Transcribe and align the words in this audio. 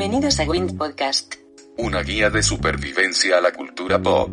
Bienvenidos 0.00 0.40
a 0.40 0.44
Wind 0.44 0.78
Podcast. 0.78 1.34
Una 1.76 2.00
guía 2.00 2.30
de 2.30 2.42
supervivencia 2.42 3.36
a 3.36 3.40
la 3.42 3.52
cultura 3.52 4.00
pop. 4.00 4.30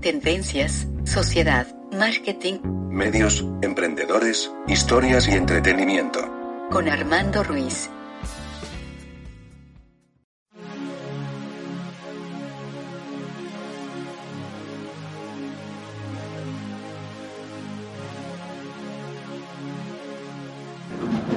Tendencias, 0.00 0.86
sociedad, 1.04 1.66
marketing. 1.90 2.60
Medios, 2.88 3.44
emprendedores, 3.62 4.48
historias 4.68 5.26
y 5.26 5.32
entretenimiento. 5.32 6.20
Con 6.70 6.88
Armando 6.88 7.42
Ruiz. 7.42 7.90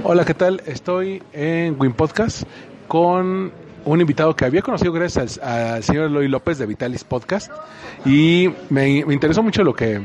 Hola, 0.03 0.23
¿qué 0.23 0.35
tal? 0.35 0.61
Estoy 0.67 1.23
en 1.31 1.81
Win 1.81 1.93
Podcast 1.93 2.43
con 2.87 3.51
un 3.85 4.01
invitado 4.01 4.35
que 4.35 4.45
había 4.45 4.61
conocido 4.61 4.93
gracias 4.93 5.39
al, 5.39 5.73
al 5.73 5.83
señor 5.83 6.05
Eloy 6.05 6.27
López 6.27 6.57
de 6.57 6.65
Vitalis 6.65 7.03
Podcast 7.03 7.51
y 8.05 8.49
me, 8.69 9.03
me 9.05 9.13
interesó 9.13 9.43
mucho 9.43 9.63
lo 9.63 9.73
que 9.73 10.01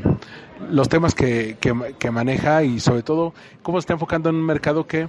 los 0.70 0.88
temas 0.88 1.14
que, 1.14 1.56
que, 1.60 1.94
que, 1.98 2.10
maneja 2.10 2.62
y 2.64 2.80
sobre 2.80 3.02
todo 3.02 3.32
cómo 3.62 3.78
se 3.78 3.84
está 3.84 3.92
enfocando 3.92 4.30
en 4.30 4.36
un 4.36 4.44
mercado 4.44 4.86
que 4.86 5.08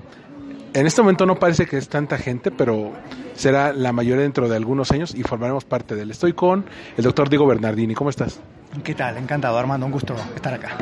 en 0.73 0.85
este 0.85 1.02
momento 1.02 1.25
no 1.25 1.39
parece 1.39 1.66
que 1.66 1.77
es 1.77 1.89
tanta 1.89 2.17
gente, 2.17 2.52
pero 2.52 2.93
será 3.35 3.73
la 3.73 3.91
mayoría 3.91 4.21
dentro 4.21 4.47
de 4.47 4.55
algunos 4.55 4.91
años 4.91 5.15
y 5.15 5.23
formaremos 5.23 5.65
parte 5.65 5.95
de 5.95 6.03
él. 6.03 6.11
Estoy 6.11 6.33
con 6.33 6.65
el 6.95 7.03
doctor 7.03 7.30
Diego 7.30 7.47
Bernardini. 7.47 7.95
¿Cómo 7.95 8.11
estás? 8.11 8.39
¿Qué 8.83 8.93
tal? 8.93 9.17
Encantado, 9.17 9.58
Armando. 9.58 9.88
Un 9.88 9.91
gusto 9.91 10.15
estar 10.36 10.53
acá. 10.53 10.77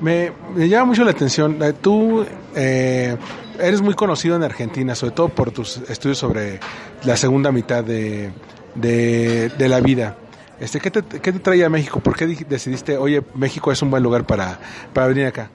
Me, 0.00 0.32
me 0.54 0.68
llama 0.68 0.86
mucho 0.86 1.04
la 1.04 1.12
atención. 1.12 1.58
Tú 1.80 2.26
eh, 2.56 3.16
eres 3.58 3.80
muy 3.80 3.94
conocido 3.94 4.36
en 4.36 4.42
Argentina, 4.42 4.94
sobre 4.94 5.14
todo 5.14 5.28
por 5.28 5.50
tus 5.50 5.78
estudios 5.88 6.18
sobre 6.18 6.60
la 7.04 7.16
segunda 7.16 7.52
mitad 7.52 7.84
de, 7.84 8.30
de, 8.74 9.68
la 9.68 9.80
vida. 9.80 10.16
Este, 10.60 10.80
¿qué, 10.80 10.90
te, 10.90 11.02
¿Qué 11.02 11.32
te 11.32 11.38
trae 11.38 11.64
a 11.64 11.68
México? 11.68 12.00
¿Por 12.00 12.16
qué 12.16 12.26
decidiste, 12.26 12.96
oye, 12.96 13.22
México 13.34 13.70
es 13.70 13.82
un 13.82 13.90
buen 13.90 14.02
lugar 14.02 14.24
para, 14.24 14.58
para 14.92 15.06
venir 15.06 15.26
acá? 15.26 15.50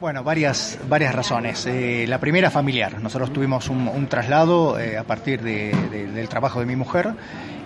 Bueno, 0.00 0.22
varias, 0.22 0.78
varias 0.88 1.14
razones. 1.14 1.66
Eh, 1.66 2.04
la 2.06 2.20
primera, 2.20 2.50
familiar. 2.50 3.00
Nosotros 3.00 3.32
tuvimos 3.32 3.68
un, 3.70 3.88
un 3.88 4.06
traslado 4.08 4.78
eh, 4.78 4.98
a 4.98 5.04
partir 5.04 5.40
de, 5.40 5.72
del 6.14 6.28
trabajo 6.28 6.60
de 6.60 6.66
mi 6.66 6.76
mujer 6.76 7.14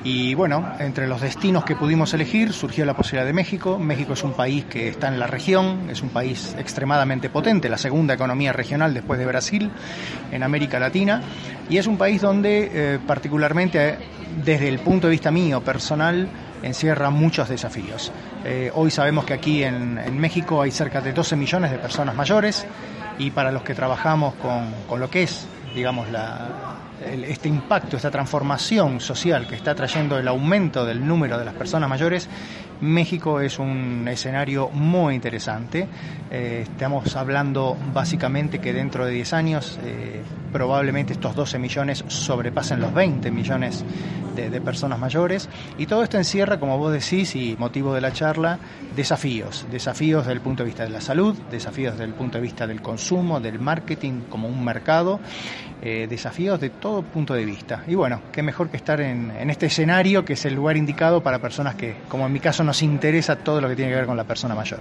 y 0.03 0.35
bueno, 0.35 0.67
entre 0.79 1.07
los 1.07 1.21
destinos 1.21 1.65
que 1.65 1.77
pudimos 1.77 2.15
elegir 2.15 2.55
surgió 2.55 2.87
la 2.87 2.95
posibilidad 2.95 3.27
de 3.27 3.35
México. 3.35 3.79
México 3.79 4.15
es 4.15 4.23
un 4.23 4.33
país 4.33 4.65
que 4.65 4.89
está 4.89 5.09
en 5.09 5.19
la 5.19 5.27
región, 5.27 5.91
es 5.91 6.01
un 6.01 6.09
país 6.09 6.57
extremadamente 6.59 7.29
potente, 7.29 7.69
la 7.69 7.77
segunda 7.77 8.15
economía 8.15 8.53
regional 8.53 8.95
después 8.95 9.19
de 9.21 9.27
Brasil 9.27 9.71
en 10.33 10.43
América 10.43 10.79
Latina 10.79 11.21
y 11.69 11.77
es 11.77 11.87
un 11.87 11.99
país 11.99 12.23
donde 12.23 12.71
eh, 12.73 12.99
particularmente 13.07 13.99
desde 14.43 14.69
el 14.69 14.79
punto 14.79 15.07
de 15.07 15.11
vista 15.13 15.31
mío 15.31 15.61
personal 15.61 16.29
encierra 16.63 17.11
muchos 17.11 17.51
desafíos. 17.51 18.11
Eh, 18.45 18.71
hoy 18.75 18.91
sabemos 18.91 19.27
que 19.27 19.35
aquí 19.35 19.63
en, 19.63 19.99
en, 19.99 20.19
México 20.19 20.63
hay 20.63 20.71
cerca 20.71 21.03
de 21.03 21.13
12 21.13 21.37
millones 21.37 21.71
de 21.71 21.79
personas 21.79 22.15
mayores 22.15 22.67
y 23.19 23.31
para 23.31 23.53
los 23.53 23.63
que 23.63 23.75
trabajamos 23.75 24.35
con, 24.37 24.73
con 24.89 24.99
lo 24.99 25.11
que 25.11 25.25
es, 25.25 25.47
digamos, 25.75 26.11
la, 26.11 26.49
este 27.05 27.49
impacto, 27.49 27.97
esta 27.97 28.11
transformación 28.11 29.01
social 29.01 29.47
que 29.47 29.55
está 29.55 29.75
trayendo 29.75 30.19
el 30.19 30.29
aumento 30.29 30.85
del 30.85 31.07
número 31.07 31.39
de 31.39 31.45
las 31.45 31.55
personas 31.55 31.89
mayores, 31.89 32.29
México 32.81 33.41
es 33.41 33.59
un 33.59 34.07
escenario 34.09 34.71
muy 34.71 35.15
interesante. 35.15 35.87
Eh, 36.31 36.61
estamos 36.63 37.15
hablando 37.17 37.77
básicamente 37.93 38.59
que 38.59 38.73
dentro 38.73 39.05
de 39.05 39.13
10 39.13 39.33
años 39.33 39.79
eh, 39.85 40.23
probablemente 40.53 41.13
estos 41.13 41.35
12 41.35 41.59
millones 41.59 42.05
sobrepasen 42.09 42.81
los 42.81 42.93
20 42.95 43.31
millones 43.31 43.85
de, 44.37 44.61
personas 44.61 44.99
mayores 44.99 45.49
y 45.77 45.87
todo 45.87 46.03
esto 46.03 46.17
encierra, 46.17 46.59
como 46.59 46.79
vos 46.79 46.93
decís 46.93 47.35
y 47.37 47.57
motivo 47.59 47.95
de 47.95 48.01
la 48.01 48.13
charla, 48.13 48.59
desafíos, 48.97 49.67
desafíos 49.71 50.25
desde 50.25 50.35
el 50.35 50.41
punto 50.41 50.63
de 50.63 50.69
vista 50.69 50.85
de 50.85 50.91
la 50.91 51.01
salud, 51.01 51.37
desafíos 51.51 51.95
desde 51.95 52.05
el 52.05 52.15
punto 52.15 52.39
de 52.39 52.43
vista 52.43 52.67
del 52.67 52.81
consumo, 52.81 53.41
del 53.41 53.59
marketing 53.59 54.23
como 54.29 54.49
un 54.49 54.65
mercado, 54.65 55.21
eh, 55.83 56.07
desafíos 56.09 56.61
de 56.61 56.71
todo 56.71 57.03
punto 57.03 57.35
de 57.35 57.45
vista. 57.45 57.85
Y 57.87 57.95
bueno, 57.95 58.23
qué 58.33 58.43
mejor 58.43 58.71
que 58.71 58.77
estar 58.77 59.01
en, 59.01 59.31
en 59.31 59.51
este 59.51 59.67
escenario 59.67 60.25
que 60.25 60.35
es 60.35 60.45
el 60.45 60.55
lugar 60.55 60.77
indicado 60.77 61.23
para 61.23 61.39
personas 61.39 61.75
que, 61.75 61.97
como 62.09 62.27
en 62.27 62.33
mi 62.33 62.41
caso, 62.41 62.65
nos 62.71 62.83
interesa 62.85 63.35
todo 63.35 63.61
lo 63.61 63.69
que 63.69 63.75
tiene 63.75 63.91
que 63.91 63.97
ver 63.97 64.07
con 64.07 64.17
la 64.17 64.23
persona 64.23 64.55
mayor. 64.55 64.79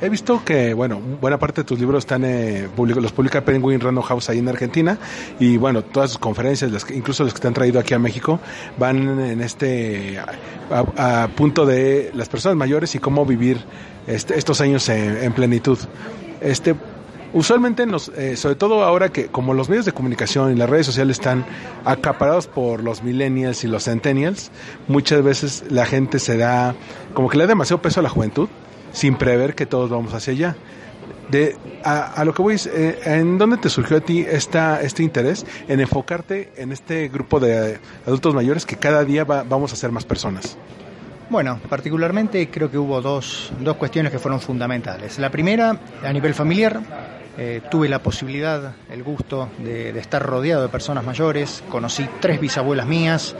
He 0.00 0.08
visto 0.08 0.42
que, 0.42 0.72
bueno, 0.72 0.98
buena 1.20 1.38
parte 1.38 1.60
de 1.60 1.64
tus 1.66 1.78
libros 1.78 2.04
están, 2.04 2.24
eh, 2.24 2.66
public 2.74 2.96
los 2.96 3.12
publica 3.12 3.42
Penguin 3.42 3.78
Random 3.78 4.02
House 4.04 4.30
ahí 4.30 4.38
en 4.38 4.48
Argentina 4.48 4.96
y 5.38 5.58
bueno, 5.58 5.82
todas 5.82 6.12
sus 6.12 6.18
conferencias, 6.18 6.72
las 6.72 6.90
incluso 6.90 7.24
las 7.24 7.34
que 7.34 7.40
te 7.40 7.48
han 7.48 7.52
traído 7.52 7.78
aquí 7.78 7.92
a 7.92 7.98
México, 7.98 8.40
van 8.78 9.20
en 9.20 9.42
este 9.42 10.18
a, 10.18 11.24
a 11.24 11.28
punto 11.28 11.66
de 11.66 12.10
las 12.14 12.30
personas 12.30 12.56
mayores 12.56 12.94
y 12.94 13.00
cómo 13.00 13.26
vivir 13.26 13.58
este, 14.06 14.38
estos 14.38 14.62
años 14.62 14.88
en, 14.88 15.18
en, 15.18 15.32
plenitud. 15.34 15.78
Este, 16.40 16.74
usualmente, 17.32 17.86
nos, 17.86 18.08
eh, 18.10 18.36
sobre 18.36 18.56
todo 18.56 18.82
ahora 18.84 19.10
que 19.10 19.26
como 19.26 19.54
los 19.54 19.68
medios 19.68 19.84
de 19.84 19.92
comunicación 19.92 20.52
y 20.52 20.56
las 20.56 20.68
redes 20.68 20.86
sociales 20.86 21.18
están 21.18 21.44
acaparados 21.84 22.46
por 22.46 22.82
los 22.82 23.02
millennials 23.02 23.64
y 23.64 23.68
los 23.68 23.84
centennials, 23.84 24.50
muchas 24.88 25.22
veces 25.22 25.64
la 25.70 25.86
gente 25.86 26.18
se 26.18 26.36
da, 26.36 26.74
como 27.14 27.28
que 27.28 27.38
le 27.38 27.44
da 27.44 27.48
demasiado 27.48 27.82
peso 27.82 28.00
a 28.00 28.02
la 28.02 28.08
juventud 28.08 28.48
sin 28.92 29.16
prever 29.16 29.54
que 29.54 29.66
todos 29.66 29.90
vamos 29.90 30.14
hacia 30.14 30.32
allá. 30.32 30.56
De, 31.30 31.56
a, 31.82 32.12
a, 32.12 32.24
lo 32.24 32.32
que 32.32 32.40
voy 32.40 32.54
eh, 32.54 33.00
¿en 33.04 33.36
dónde 33.36 33.56
te 33.56 33.68
surgió 33.68 33.96
a 33.96 34.00
ti 34.00 34.20
esta, 34.20 34.80
este 34.80 35.02
interés 35.02 35.44
en 35.66 35.80
enfocarte 35.80 36.52
en 36.56 36.70
este 36.70 37.08
grupo 37.08 37.40
de 37.40 37.80
adultos 38.06 38.32
mayores 38.32 38.64
que 38.64 38.76
cada 38.76 39.04
día 39.04 39.24
va, 39.24 39.42
vamos 39.42 39.72
a 39.72 39.76
ser 39.76 39.90
más 39.90 40.04
personas? 40.04 40.56
Bueno, 41.28 41.58
particularmente 41.68 42.48
creo 42.50 42.70
que 42.70 42.78
hubo 42.78 43.02
dos, 43.02 43.52
dos 43.58 43.76
cuestiones 43.76 44.12
que 44.12 44.18
fueron 44.20 44.40
fundamentales. 44.40 45.18
La 45.18 45.28
primera, 45.28 45.76
a 46.04 46.12
nivel 46.12 46.34
familiar, 46.34 46.80
eh, 47.36 47.62
tuve 47.68 47.88
la 47.88 47.98
posibilidad, 47.98 48.74
el 48.88 49.02
gusto 49.02 49.50
de, 49.58 49.90
estar 49.98 50.22
rodeado 50.22 50.62
de 50.62 50.68
personas 50.68 51.04
mayores, 51.04 51.64
conocí 51.68 52.08
tres 52.20 52.40
bisabuelas 52.40 52.86
mías, 52.86 53.34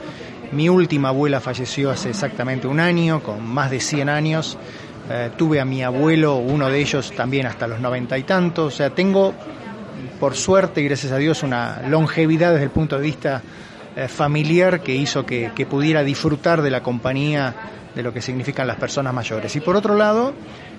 mi 0.51 0.67
última 0.67 1.09
abuela 1.09 1.39
falleció 1.39 1.89
hace 1.89 2.09
exactamente 2.09 2.67
un 2.67 2.81
año, 2.81 3.23
con 3.23 3.45
más 3.47 3.71
de 3.71 3.79
100 3.79 4.09
años, 4.09 4.57
eh, 5.09 5.31
tuve 5.37 5.61
a 5.61 5.65
mi 5.65 5.81
abuelo, 5.81 6.35
uno 6.35 6.69
de 6.69 6.81
ellos 6.81 7.13
también 7.15 7.45
hasta 7.45 7.67
los 7.67 7.79
noventa 7.79 8.17
y 8.17 8.23
tantos, 8.23 8.73
o 8.73 8.77
sea, 8.77 8.89
tengo 8.89 9.33
por 10.19 10.35
suerte 10.35 10.81
y 10.81 10.83
gracias 10.83 11.13
a 11.13 11.17
Dios 11.17 11.41
una 11.41 11.81
longevidad 11.87 12.51
desde 12.51 12.65
el 12.65 12.71
punto 12.71 12.97
de 12.97 13.01
vista 13.01 13.41
eh, 13.97 14.07
familiar 14.07 14.81
que 14.81 14.93
hizo 14.93 15.25
que, 15.25 15.49
pudiera 15.67 16.03
disfrutar 16.03 16.61
de 16.61 16.69
la 16.69 16.83
compañía 16.83 17.55
de 17.95 18.03
lo 18.03 18.13
que 18.13 18.21
significan 18.21 18.67
las 18.67 18.75
personas 18.75 19.11
mayores. 19.11 19.55
Y 19.55 19.59
por 19.59 19.75
otro 19.75 19.95
lado, 19.95 20.35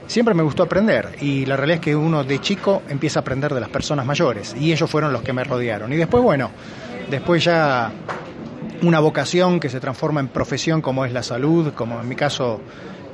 siempre 0.07 0.35
me 0.35 0.45
gustó 0.45 0.63
aprender 0.63 1.17
y 1.21 1.45
la 1.45 1.57
realidad 1.57 1.81
es 1.81 1.85
que 1.85 1.97
uno 1.97 2.23
de 2.23 2.41
chico 2.41 2.85
empieza 2.89 3.19
a 3.19 3.23
aprender 3.23 3.53
de 3.53 3.59
las 3.59 3.71
personas 3.71 4.07
mayores 4.07 4.55
y 4.57 4.71
ellos 4.71 4.89
fueron 4.89 5.13
los 5.13 5.23
que 5.23 5.33
me 5.33 5.43
rodearon. 5.43 5.93
Y 5.93 5.97
después, 5.97 6.23
bueno, 6.23 6.53
después 7.11 7.43
ya 7.43 7.91
una 8.83 9.01
vocación 9.01 9.59
que 9.59 9.69
se 9.69 9.81
transforma 9.81 10.21
en 10.21 10.29
profesión 10.29 10.81
como 10.81 11.05
es 11.05 11.13
la 11.13 11.25
salud, 11.25 11.73
como 11.75 12.01
en 12.01 12.09
mi 12.09 12.15
caso 12.15 12.61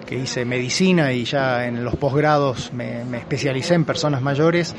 que 0.05 0.17
hice 0.17 0.45
medicina 0.45 1.15
y 1.15 1.25
ya 1.25 1.67
en 1.67 1.83
los 1.83 1.97
posgrados 1.97 2.75
me, 2.75 3.07
me 3.07 3.17
especialicé 3.17 3.73
en 3.73 3.87
personas 3.87 4.21
mayores, 4.21 4.75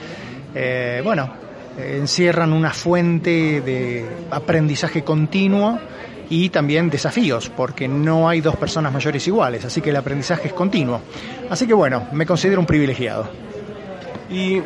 eh, 0.53 1.01
bueno, 1.03 1.31
encierran 1.77 2.53
una 2.53 2.71
fuente 2.71 3.61
de 3.61 4.05
aprendizaje 4.31 5.03
continuo 5.03 5.79
y 6.29 6.49
también 6.49 6.89
desafíos, 6.89 7.49
porque 7.49 7.87
no 7.87 8.27
hay 8.29 8.41
dos 8.41 8.55
personas 8.55 8.91
mayores 8.91 9.27
iguales, 9.27 9.65
así 9.65 9.81
que 9.81 9.91
el 9.91 9.95
aprendizaje 9.95 10.47
es 10.47 10.53
continuo. 10.53 11.01
Así 11.49 11.67
que 11.67 11.73
bueno, 11.73 12.07
me 12.11 12.25
considero 12.25 12.59
un 12.59 12.65
privilegiado. 12.65 13.29
¿Y 14.29 14.61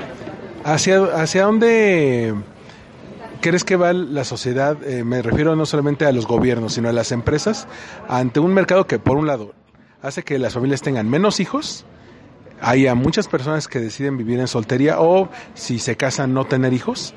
hacia, 0.63 1.03
hacia 1.21 1.44
dónde 1.44 2.33
crees 3.41 3.63
que 3.63 3.75
va 3.75 3.94
la 3.94 4.23
sociedad? 4.23 4.77
Eh, 4.83 5.03
me 5.03 5.21
refiero 5.21 5.56
no 5.56 5.65
solamente 5.65 6.06
a 6.06 6.11
los 6.11 6.27
gobiernos, 6.27 6.73
sino 6.73 6.89
a 6.89 6.94
las 6.94 7.11
empresas, 7.11 7.67
ante 8.07 8.39
un 8.39 8.53
mercado 8.53 8.88
que, 8.88 9.00
por 9.00 9.17
un 9.17 9.27
lado, 9.27 9.53
hace 10.01 10.23
que 10.23 10.39
las 10.39 10.53
familias 10.53 10.81
tengan 10.81 11.09
menos 11.09 11.39
hijos. 11.39 11.85
Hay 12.61 12.94
muchas 12.95 13.27
personas 13.27 13.67
que 13.67 13.79
deciden 13.79 14.17
vivir 14.17 14.39
en 14.39 14.47
soltería 14.47 15.00
o 15.00 15.29
si 15.53 15.79
se 15.79 15.95
casan 15.95 16.33
no 16.33 16.45
tener 16.45 16.73
hijos. 16.73 17.13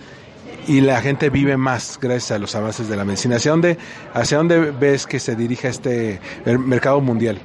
y 0.68 0.80
la 0.80 1.00
gente 1.00 1.28
vive 1.28 1.56
más 1.56 1.98
gracias 2.00 2.30
a 2.30 2.38
los 2.38 2.54
avances 2.54 2.88
de 2.88 2.96
la 2.96 3.04
medicina. 3.04 3.36
¿Hacia 3.36 3.50
dónde, 3.50 3.78
hacia 4.14 4.36
dónde 4.38 4.70
ves 4.70 5.06
que 5.06 5.18
se 5.18 5.34
dirige 5.34 5.68
este 5.68 6.20
mercado 6.44 7.00
mundial? 7.00 7.40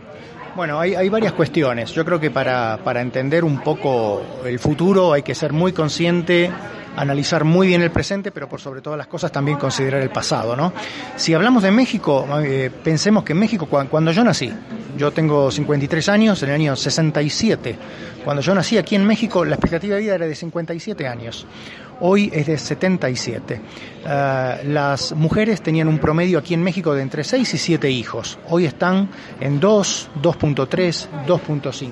Bueno, 0.56 0.80
hay, 0.80 0.96
hay 0.96 1.10
varias 1.10 1.34
cuestiones. 1.34 1.92
Yo 1.92 2.04
creo 2.06 2.20
que 2.20 2.32
para, 2.32 2.80
para 2.84 3.02
entender 3.02 3.44
un 3.44 3.62
poco 3.62 4.22
el 4.46 4.60
futuro 4.60 5.14
hay 5.14 5.22
que 5.24 5.36
ser 5.36 5.54
muy 5.54 5.72
consciente 5.72 6.52
analizar 6.98 7.44
muy 7.44 7.68
bien 7.68 7.82
el 7.82 7.92
presente, 7.92 8.32
pero 8.32 8.50
por 8.50 8.60
sobre 8.60 8.82
todas 8.82 8.98
las 8.98 9.08
cosas 9.08 9.32
también 9.32 9.58
considerar 9.58 10.02
el 10.02 10.10
pasado, 10.10 10.56
¿no? 10.56 10.74
Si 11.16 11.34
hablamos 11.34 11.64
de 11.64 11.72
México, 11.72 12.28
eh, 12.44 12.72
pensemos 12.84 13.24
que 13.24 13.34
en 13.34 13.40
México, 13.40 13.68
cuando, 13.68 14.12
yo 14.12 14.24
nací, 14.24 14.52
yo 14.98 15.12
tengo 15.12 15.52
53 15.52 16.10
años, 16.10 16.42
en 16.44 16.50
el 16.50 16.56
año 16.56 16.76
67, 16.76 17.76
cuando 18.26 18.42
yo 18.42 18.54
nací 18.56 18.78
aquí 18.78 18.96
en 18.96 19.06
México, 19.06 19.46
la 19.46 19.56
expectativa 19.56 19.96
de 19.96 20.02
vida 20.02 20.16
era 20.16 20.26
de 20.26 20.36
57 20.36 21.08
años. 21.08 21.46
Hoy 22.00 22.30
es 22.34 22.48
de 22.48 22.58
77. 22.58 23.62
Eh, 24.06 24.62
las 24.66 25.14
mujeres 25.14 25.62
tenían 25.62 25.88
un 25.88 26.00
promedio 26.00 26.40
aquí 26.40 26.56
en 26.56 26.64
México 26.64 26.96
de 26.96 27.04
entre 27.04 27.24
6 27.24 27.54
y 27.54 27.58
7 27.58 27.90
hijos. 27.92 28.40
Hoy 28.50 28.66
están 28.66 29.10
en 29.40 29.60
2, 29.60 30.10
2.3, 30.22 31.08
2.5. 31.28 31.92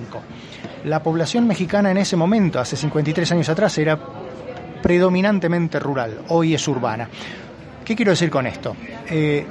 La 0.86 1.02
población 1.02 1.48
mexicana 1.48 1.92
en 1.92 1.98
ese 1.98 2.16
momento, 2.16 2.60
hace 2.60 2.76
53 2.76 3.32
años 3.32 3.50
atrás, 3.50 3.76
era 3.80 3.98
predominantemente 4.86 5.80
rural, 5.80 6.20
hoy 6.28 6.54
es 6.54 6.68
urbana. 6.68 7.10
¿Qué 7.84 7.96
quiero 7.96 8.12
decir 8.12 8.30
con 8.30 8.46
esto? 8.46 8.76
Eh, 9.10 9.44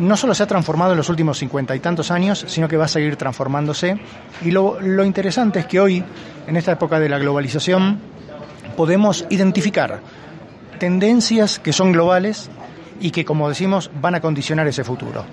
no 0.00 0.16
solo 0.16 0.34
se 0.34 0.42
ha 0.42 0.48
transformado 0.48 0.90
en 0.90 0.96
los 0.96 1.08
últimos 1.08 1.38
cincuenta 1.38 1.76
y 1.76 1.78
tantos 1.78 2.10
años, 2.10 2.44
sino 2.48 2.66
que 2.66 2.76
va 2.76 2.86
a 2.86 2.88
seguir 2.88 3.14
transformándose. 3.14 3.96
Y 4.42 4.50
lo, 4.50 4.80
lo 4.80 5.04
interesante 5.04 5.60
es 5.60 5.66
que 5.66 5.78
hoy, 5.78 6.02
en 6.48 6.56
esta 6.56 6.72
época 6.72 6.98
de 6.98 7.08
la 7.08 7.20
globalización, 7.20 8.00
podemos 8.76 9.24
identificar 9.30 10.00
tendencias 10.80 11.60
que 11.60 11.72
son 11.72 11.92
globales 11.92 12.50
y 13.00 13.12
que, 13.12 13.24
como 13.24 13.48
decimos, 13.48 13.92
van 14.00 14.16
a 14.16 14.20
condicionar 14.20 14.66
ese 14.66 14.82
futuro. 14.82 15.24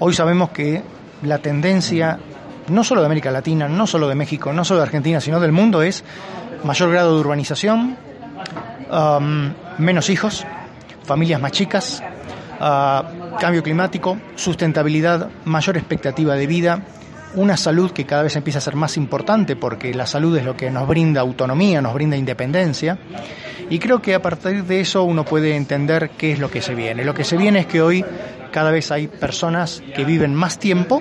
Hoy 0.00 0.12
sabemos 0.12 0.50
que 0.50 0.82
la 1.22 1.38
tendencia, 1.38 2.18
no 2.68 2.84
solo 2.84 3.00
de 3.00 3.06
América 3.06 3.30
Latina, 3.30 3.66
no 3.66 3.86
solo 3.86 4.08
de 4.08 4.14
México, 4.14 4.52
no 4.52 4.62
solo 4.62 4.80
de 4.80 4.86
Argentina, 4.88 5.22
sino 5.22 5.40
del 5.40 5.52
mundo, 5.52 5.80
es 5.80 6.04
mayor 6.64 6.90
grado 6.90 7.14
de 7.14 7.20
urbanización, 7.20 8.09
Um, 8.90 9.52
menos 9.78 10.10
hijos, 10.10 10.44
familias 11.04 11.40
más 11.40 11.52
chicas, 11.52 12.02
uh, 12.58 13.36
cambio 13.38 13.62
climático, 13.62 14.18
sustentabilidad, 14.34 15.28
mayor 15.44 15.76
expectativa 15.76 16.34
de 16.34 16.46
vida, 16.48 16.82
una 17.34 17.56
salud 17.56 17.92
que 17.92 18.04
cada 18.04 18.24
vez 18.24 18.34
empieza 18.34 18.58
a 18.58 18.62
ser 18.62 18.74
más 18.74 18.96
importante 18.96 19.54
porque 19.54 19.94
la 19.94 20.06
salud 20.06 20.36
es 20.36 20.44
lo 20.44 20.56
que 20.56 20.72
nos 20.72 20.88
brinda 20.88 21.20
autonomía, 21.20 21.80
nos 21.80 21.94
brinda 21.94 22.16
independencia. 22.16 22.98
Y 23.68 23.78
creo 23.78 24.02
que 24.02 24.14
a 24.14 24.22
partir 24.22 24.64
de 24.64 24.80
eso 24.80 25.04
uno 25.04 25.24
puede 25.24 25.54
entender 25.54 26.10
qué 26.18 26.32
es 26.32 26.40
lo 26.40 26.50
que 26.50 26.60
se 26.60 26.74
viene. 26.74 27.04
Lo 27.04 27.14
que 27.14 27.22
se 27.22 27.36
viene 27.36 27.60
es 27.60 27.66
que 27.66 27.80
hoy 27.80 28.04
cada 28.50 28.72
vez 28.72 28.90
hay 28.90 29.06
personas 29.06 29.84
que 29.94 30.04
viven 30.04 30.34
más 30.34 30.58
tiempo, 30.58 31.00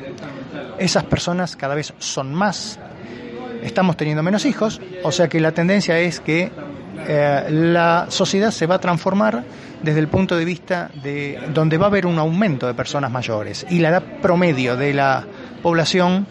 esas 0.78 1.06
personas 1.06 1.56
cada 1.56 1.74
vez 1.74 1.92
son 1.98 2.36
más, 2.36 2.80
estamos 3.64 3.98
teniendo 3.98 4.22
menos 4.22 4.46
hijos, 4.46 4.80
o 5.04 5.12
sea 5.12 5.28
que 5.28 5.40
la 5.40 5.52
tendencia 5.52 5.98
es 5.98 6.20
que 6.20 6.52
eh, 7.08 7.48
la 7.50 8.08
sociedad 8.10 8.52
se 8.52 8.66
va 8.66 8.76
a 8.76 8.80
transformar 8.80 9.44
desde 9.82 10.00
el 10.00 10.08
punto 10.08 10.36
de 10.36 10.46
vista 10.46 10.90
de 11.04 11.40
donde 11.54 11.78
va 11.78 11.86
a 11.86 11.90
haber 11.90 12.06
un 12.06 12.20
aumento 12.20 12.68
de 12.68 12.74
personas 12.74 13.12
mayores 13.12 13.66
y 13.70 13.80
la 13.80 13.90
edad 13.90 14.04
promedio 14.22 14.76
de 14.76 14.94
la 14.94 15.26
población 15.62 16.28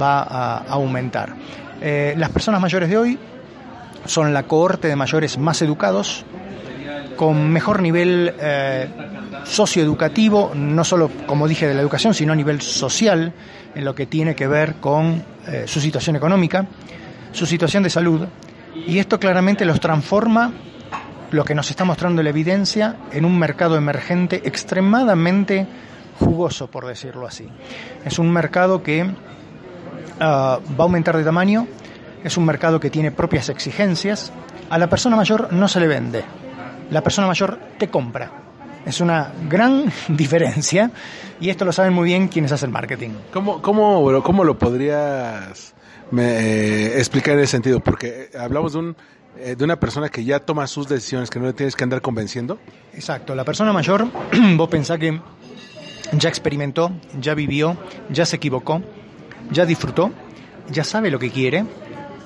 va 0.00 0.22
a 0.22 0.58
aumentar. 0.68 1.34
Eh, 1.80 2.14
las 2.16 2.30
personas 2.30 2.60
mayores 2.60 2.88
de 2.88 2.98
hoy 2.98 3.18
son 4.06 4.32
la 4.32 4.44
cohorte 4.44 4.88
de 4.88 4.96
mayores 4.96 5.38
más 5.38 5.60
educados, 5.62 6.24
con 7.16 7.50
mejor 7.50 7.82
nivel 7.82 8.34
eh, 8.38 8.88
socioeducativo, 9.44 10.52
no 10.54 10.84
solo, 10.84 11.10
como 11.26 11.48
dije, 11.48 11.66
de 11.66 11.74
la 11.74 11.80
educación, 11.80 12.14
sino 12.14 12.32
a 12.32 12.36
nivel 12.36 12.60
social, 12.60 13.32
en 13.74 13.84
lo 13.84 13.94
que 13.94 14.06
tiene 14.06 14.34
que 14.34 14.46
ver 14.46 14.76
con 14.76 15.22
su 15.66 15.80
situación 15.80 16.16
económica, 16.16 16.66
su 17.32 17.46
situación 17.46 17.82
de 17.82 17.90
salud, 17.90 18.26
y 18.74 18.98
esto 18.98 19.18
claramente 19.18 19.64
los 19.64 19.80
transforma, 19.80 20.52
lo 21.30 21.44
que 21.44 21.54
nos 21.54 21.70
está 21.70 21.84
mostrando 21.84 22.22
la 22.22 22.30
evidencia, 22.30 22.96
en 23.12 23.24
un 23.24 23.38
mercado 23.38 23.76
emergente 23.76 24.42
extremadamente 24.44 25.66
jugoso, 26.18 26.68
por 26.70 26.86
decirlo 26.86 27.26
así. 27.26 27.48
Es 28.04 28.18
un 28.18 28.30
mercado 28.30 28.82
que 28.82 29.10
ah, 30.20 30.58
va 30.70 30.78
a 30.78 30.82
aumentar 30.82 31.16
de 31.16 31.24
tamaño, 31.24 31.66
es 32.24 32.36
un 32.36 32.44
mercado 32.44 32.80
que 32.80 32.90
tiene 32.90 33.10
propias 33.10 33.48
exigencias. 33.48 34.32
A 34.70 34.78
la 34.78 34.88
persona 34.88 35.16
mayor 35.16 35.52
no 35.52 35.68
se 35.68 35.80
le 35.80 35.86
vende, 35.86 36.24
la 36.90 37.02
persona 37.02 37.26
mayor 37.26 37.58
te 37.78 37.88
compra. 37.88 38.47
Es 38.86 39.00
una 39.00 39.32
gran 39.48 39.92
diferencia 40.08 40.90
y 41.40 41.50
esto 41.50 41.64
lo 41.64 41.72
saben 41.72 41.92
muy 41.92 42.06
bien 42.06 42.28
quienes 42.28 42.52
hacen 42.52 42.70
marketing. 42.70 43.10
¿Cómo, 43.32 43.62
cómo, 43.62 44.22
cómo 44.22 44.44
lo 44.44 44.58
podrías 44.58 45.74
me, 46.10 46.24
eh, 46.24 46.98
explicar 46.98 47.34
en 47.34 47.40
ese 47.40 47.52
sentido, 47.52 47.80
porque 47.80 48.30
hablamos 48.38 48.72
de 48.72 48.78
un 48.78 48.96
eh, 49.40 49.54
de 49.54 49.64
una 49.64 49.78
persona 49.78 50.08
que 50.08 50.24
ya 50.24 50.40
toma 50.40 50.66
sus 50.66 50.88
decisiones, 50.88 51.30
que 51.30 51.38
no 51.38 51.46
le 51.46 51.52
tienes 51.52 51.76
que 51.76 51.84
andar 51.84 52.00
convenciendo. 52.02 52.58
Exacto, 52.92 53.36
la 53.36 53.44
persona 53.44 53.72
mayor, 53.72 54.08
vos 54.56 54.68
pensás 54.68 54.98
que 54.98 55.20
ya 56.12 56.28
experimentó, 56.28 56.90
ya 57.20 57.34
vivió, 57.34 57.76
ya 58.10 58.26
se 58.26 58.36
equivocó, 58.36 58.82
ya 59.52 59.64
disfrutó, 59.64 60.10
ya 60.70 60.82
sabe 60.82 61.10
lo 61.10 61.20
que 61.20 61.30
quiere, 61.30 61.64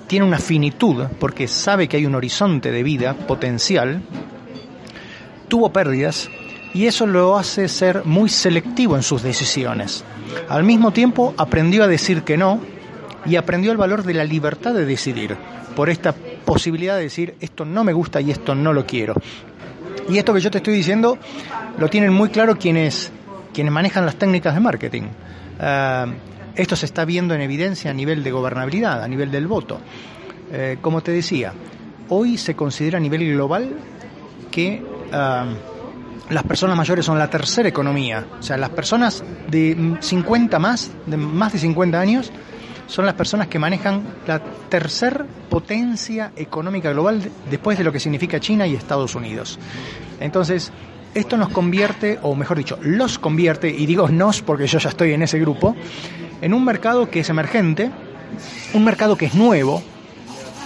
tiene 0.07 0.25
una 0.25 0.39
finitud 0.39 1.05
porque 1.21 1.49
sabe 1.49 1.87
que 1.87 1.99
hay 1.99 2.07
un 2.07 2.15
horizonte 2.15 2.71
de 2.71 2.83
vida 2.83 3.15
potencial, 3.15 4.03
tuvo 5.49 5.71
pérdidas 5.71 6.31
y 6.75 6.87
eso 6.87 7.07
lo 7.07 7.37
hace 7.37 7.69
ser 7.69 8.05
muy 8.05 8.29
selectivo 8.29 8.97
en 8.97 9.03
sus 9.03 9.23
decisiones. 9.23 10.05
Al 10.49 10.65
mismo 10.65 10.91
tiempo 10.93 11.35
aprendió 11.37 11.85
a 11.85 11.89
decir 11.89 12.23
que 12.23 12.37
no 12.37 12.61
y 13.27 13.37
aprendió 13.37 13.73
el 13.73 13.79
valor 13.79 14.03
de 14.03 14.15
la 14.15 14.25
libertad 14.25 14.75
de 14.75 14.85
decidir, 14.85 15.37
por 15.77 15.91
esta 15.91 16.13
posibilidad 16.13 16.97
de 16.97 17.03
decir 17.03 17.37
esto 17.41 17.65
no 17.65 17.85
me 17.85 17.93
gusta 17.93 18.21
y 18.21 18.31
esto 18.31 18.55
no 18.55 18.73
lo 18.73 18.87
quiero. 18.87 19.15
Y 20.09 20.19
esto 20.19 20.35
que 20.35 20.41
yo 20.41 20.51
te 20.51 20.59
estoy 20.59 20.75
diciendo 20.75 21.19
lo 21.79 21.89
tienen 21.89 22.13
muy 22.13 22.31
claro 22.31 22.57
quienes, 22.59 23.11
quienes 23.53 23.73
manejan 23.73 24.05
las 24.05 24.17
técnicas 24.17 24.55
de 24.55 24.61
marketing. 24.61 25.03
Ah, 25.61 26.07
esto 26.55 26.77
se 26.77 26.87
está 26.87 27.05
viendo 27.05 27.35
en 27.35 27.41
evidencia 27.41 27.91
a 27.91 27.95
nivel 27.95 28.23
de 28.23 28.31
gobernabilidad, 28.31 29.03
a 29.03 29.09
nivel 29.09 29.31
del 29.31 29.47
voto. 29.47 29.81
Eh, 30.53 30.79
como 30.81 31.03
te 31.03 31.13
decía, 31.13 31.53
hoy 32.09 32.37
se 32.37 32.55
considera 32.55 32.99
a 32.99 33.01
nivel 33.01 33.33
global 33.33 33.71
que 34.51 34.83
ah, 35.13 35.47
las 36.31 36.45
personas 36.45 36.77
mayores 36.77 37.05
son 37.05 37.19
la 37.19 37.29
tercera 37.29 37.69
economía. 37.69 38.27
O 38.39 38.43
sea, 38.43 38.57
las 38.57 38.71
personas 38.71 39.23
de 39.49 39.97
50 40.01 40.59
más, 40.59 40.91
de 41.07 41.17
más 41.17 41.53
de 41.53 41.59
50 41.59 42.01
años, 42.01 42.33
son 42.87 43.07
las 43.07 43.15
personas 43.15 43.49
que 43.49 43.59
manejan 43.59 44.03
la 44.27 44.41
tercer 44.69 45.25
potencia 45.49 46.33
económica 46.37 46.91
global 46.91 47.23
después 47.51 47.79
de 47.79 47.85
lo 47.85 47.93
que 47.93 48.01
significa 48.01 48.41
China 48.41 48.67
y 48.67 48.75
Estados 48.75 49.15
Unidos. 49.15 49.59
Entonces, 50.21 50.73
esto 51.15 51.37
nos 51.37 51.49
convierte, 51.49 52.19
o 52.23 52.35
mejor 52.35 52.59
dicho, 52.59 52.79
los 52.83 53.19
convierte, 53.19 53.69
y 53.69 53.87
digo 53.87 54.09
nos 54.09 54.43
porque 54.43 54.67
yo 54.67 54.79
ya 54.79 54.89
estoy 54.91 55.13
en 55.13 55.23
ese 55.23 55.39
grupo, 55.39 55.75
en 56.41 56.55
un 56.55 56.65
mercado 56.65 57.09
que 57.11 57.21
es 57.21 57.29
emergente, 57.31 57.91
un 58.75 58.85
mercado 58.85 59.17
que 59.17 59.27
es 59.27 59.35
nuevo, 59.35 59.83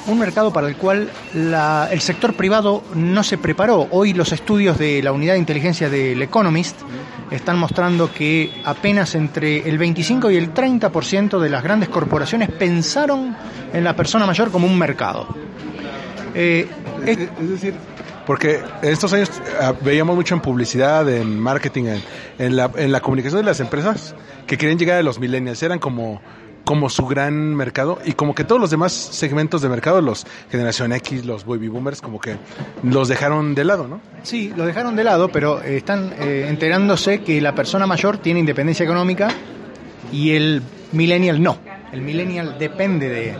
un 0.06 0.18
mercado 0.18 0.52
para 0.52 0.68
el 0.68 0.76
cual 0.76 1.10
el 1.34 2.00
sector 2.00 2.34
privado 2.34 2.82
no 2.94 3.22
se 3.22 3.38
preparó. 3.38 3.88
Hoy 3.90 4.12
los 4.12 4.32
estudios 4.32 4.78
de 4.78 5.02
la 5.02 5.12
unidad 5.12 5.34
de 5.34 5.40
inteligencia 5.40 5.88
del 5.88 6.20
Economist 6.22 6.76
están 7.30 7.58
mostrando 7.58 8.12
que 8.12 8.62
apenas 8.64 9.14
entre 9.14 9.68
el 9.68 9.78
25 9.78 10.30
y 10.30 10.36
el 10.36 10.54
30% 10.54 11.38
de 11.40 11.50
las 11.50 11.62
grandes 11.62 11.88
corporaciones 11.88 12.50
pensaron 12.50 13.36
en 13.72 13.84
la 13.84 13.96
persona 13.96 14.26
mayor 14.26 14.50
como 14.50 14.66
un 14.66 14.78
mercado. 14.78 15.26
Eh, 16.34 16.68
es, 17.06 17.50
decir, 17.50 17.74
porque 18.26 18.60
en 18.82 18.92
estos 18.92 19.12
años 19.12 19.30
ah, 19.60 19.72
veíamos 19.80 20.14
mucho 20.14 20.34
en 20.34 20.40
publicidad, 20.40 21.08
en 21.08 21.38
marketing, 21.38 21.84
en, 21.84 22.02
en, 22.38 22.92
la, 22.92 23.00
comunicación 23.00 23.40
de 23.40 23.46
las 23.46 23.60
empresas 23.60 24.14
que 24.46 24.58
querían 24.58 24.78
llegar 24.78 24.98
a 24.98 25.02
los 25.02 25.18
millennials. 25.18 25.62
Eran 25.62 25.78
como 25.78 26.20
como 26.66 26.90
su 26.90 27.06
gran 27.06 27.54
mercado 27.54 28.00
y 28.04 28.14
como 28.14 28.34
que 28.34 28.42
todos 28.42 28.60
los 28.60 28.70
demás 28.70 28.92
segmentos 28.92 29.62
de 29.62 29.68
mercado, 29.68 30.00
los 30.00 30.26
generación 30.50 30.92
X, 30.92 31.24
los 31.24 31.46
baby 31.46 31.68
boomers, 31.68 32.00
como 32.00 32.18
que 32.18 32.38
los 32.82 33.06
dejaron 33.06 33.54
de 33.54 33.64
lado, 33.64 33.86
¿no? 33.86 34.00
Sí, 34.24 34.52
los 34.56 34.66
dejaron 34.66 34.96
de 34.96 35.04
lado, 35.04 35.28
pero 35.28 35.62
están 35.62 36.12
eh, 36.18 36.46
enterándose 36.48 37.22
que 37.22 37.40
la 37.40 37.54
persona 37.54 37.86
mayor 37.86 38.18
tiene 38.18 38.40
independencia 38.40 38.82
económica 38.82 39.28
y 40.10 40.32
el 40.32 40.60
millennial 40.90 41.40
no. 41.40 41.56
El 41.92 42.02
millennial 42.02 42.56
depende 42.58 43.36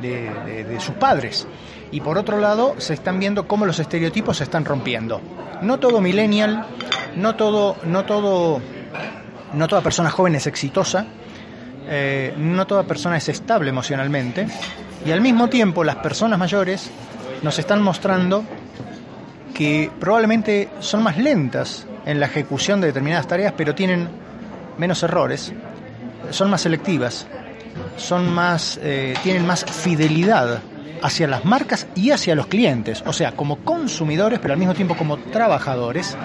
de, 0.00 0.64
de 0.64 0.80
sus 0.80 0.96
padres. 0.96 1.46
Y 1.92 2.00
por 2.00 2.18
otro 2.18 2.40
lado, 2.40 2.74
se 2.78 2.94
están 2.94 3.20
viendo 3.20 3.46
cómo 3.46 3.64
los 3.64 3.78
estereotipos 3.78 4.38
se 4.38 4.42
están 4.42 4.64
rompiendo. 4.64 5.20
No 5.62 5.78
todo 5.78 6.00
millennial, 6.00 6.66
no 7.14 7.36
todo, 7.36 7.76
no 7.84 8.04
todo, 8.04 8.60
no 9.54 9.68
toda 9.68 9.82
persona 9.82 10.10
joven 10.10 10.34
es 10.34 10.48
exitosa, 10.48 11.06
eh, 11.88 12.34
no 12.36 12.66
toda 12.66 12.82
persona 12.84 13.16
es 13.16 13.28
estable 13.28 13.70
emocionalmente 13.70 14.46
y 15.04 15.12
al 15.12 15.20
mismo 15.20 15.48
tiempo 15.48 15.84
las 15.84 15.96
personas 15.96 16.38
mayores 16.38 16.90
nos 17.42 17.58
están 17.58 17.82
mostrando 17.82 18.44
que 19.54 19.90
probablemente 20.00 20.68
son 20.80 21.02
más 21.02 21.16
lentas 21.16 21.86
en 22.04 22.20
la 22.20 22.26
ejecución 22.26 22.80
de 22.80 22.88
determinadas 22.88 23.26
tareas, 23.26 23.54
pero 23.56 23.74
tienen 23.74 24.08
menos 24.78 25.02
errores, 25.02 25.52
son 26.30 26.50
más 26.50 26.60
selectivas, 26.60 27.26
son 27.96 28.32
más, 28.32 28.78
eh, 28.82 29.14
tienen 29.22 29.46
más 29.46 29.64
fidelidad 29.64 30.60
hacia 31.02 31.26
las 31.26 31.44
marcas 31.44 31.86
y 31.94 32.10
hacia 32.10 32.34
los 32.34 32.46
clientes, 32.46 33.02
o 33.06 33.12
sea, 33.12 33.32
como 33.32 33.58
consumidores, 33.58 34.38
pero 34.40 34.54
al 34.54 34.58
mismo 34.58 34.74
tiempo 34.74 34.96
como 34.96 35.18
trabajadores, 35.18 36.16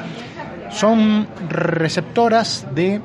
son 0.71 1.27
receptoras 1.49 2.65
de 2.73 3.01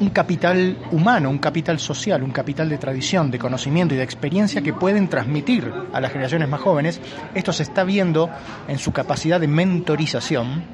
un 0.00 0.10
capital 0.10 0.76
humano, 0.90 1.30
un 1.30 1.38
capital 1.38 1.78
social, 1.78 2.22
un 2.22 2.30
capital 2.30 2.68
de 2.68 2.78
tradición, 2.78 3.30
de 3.30 3.38
conocimiento 3.38 3.94
y 3.94 3.98
de 3.98 4.02
experiencia 4.02 4.62
que 4.62 4.72
pueden 4.72 5.08
transmitir 5.08 5.72
a 5.92 6.00
las 6.00 6.12
generaciones 6.12 6.48
más 6.48 6.60
jóvenes. 6.60 7.00
Esto 7.34 7.52
se 7.52 7.62
está 7.62 7.84
viendo 7.84 8.30
en 8.68 8.78
su 8.78 8.92
capacidad 8.92 9.40
de 9.40 9.48
mentorización. 9.48 10.64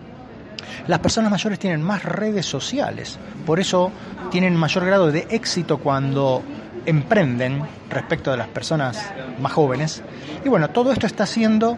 Las 0.86 1.00
personas 1.00 1.30
mayores 1.30 1.58
tienen 1.58 1.82
más 1.82 2.04
redes 2.04 2.46
sociales, 2.46 3.18
por 3.44 3.60
eso 3.60 3.92
tienen 4.30 4.56
mayor 4.56 4.86
grado 4.86 5.12
de 5.12 5.26
éxito 5.30 5.78
cuando 5.78 6.42
emprenden 6.86 7.62
respecto 7.90 8.30
de 8.30 8.38
las 8.38 8.48
personas 8.48 9.12
más 9.40 9.52
jóvenes. 9.52 10.02
Y 10.44 10.48
bueno, 10.48 10.70
todo 10.70 10.92
esto 10.92 11.06
está 11.06 11.24
haciendo 11.24 11.76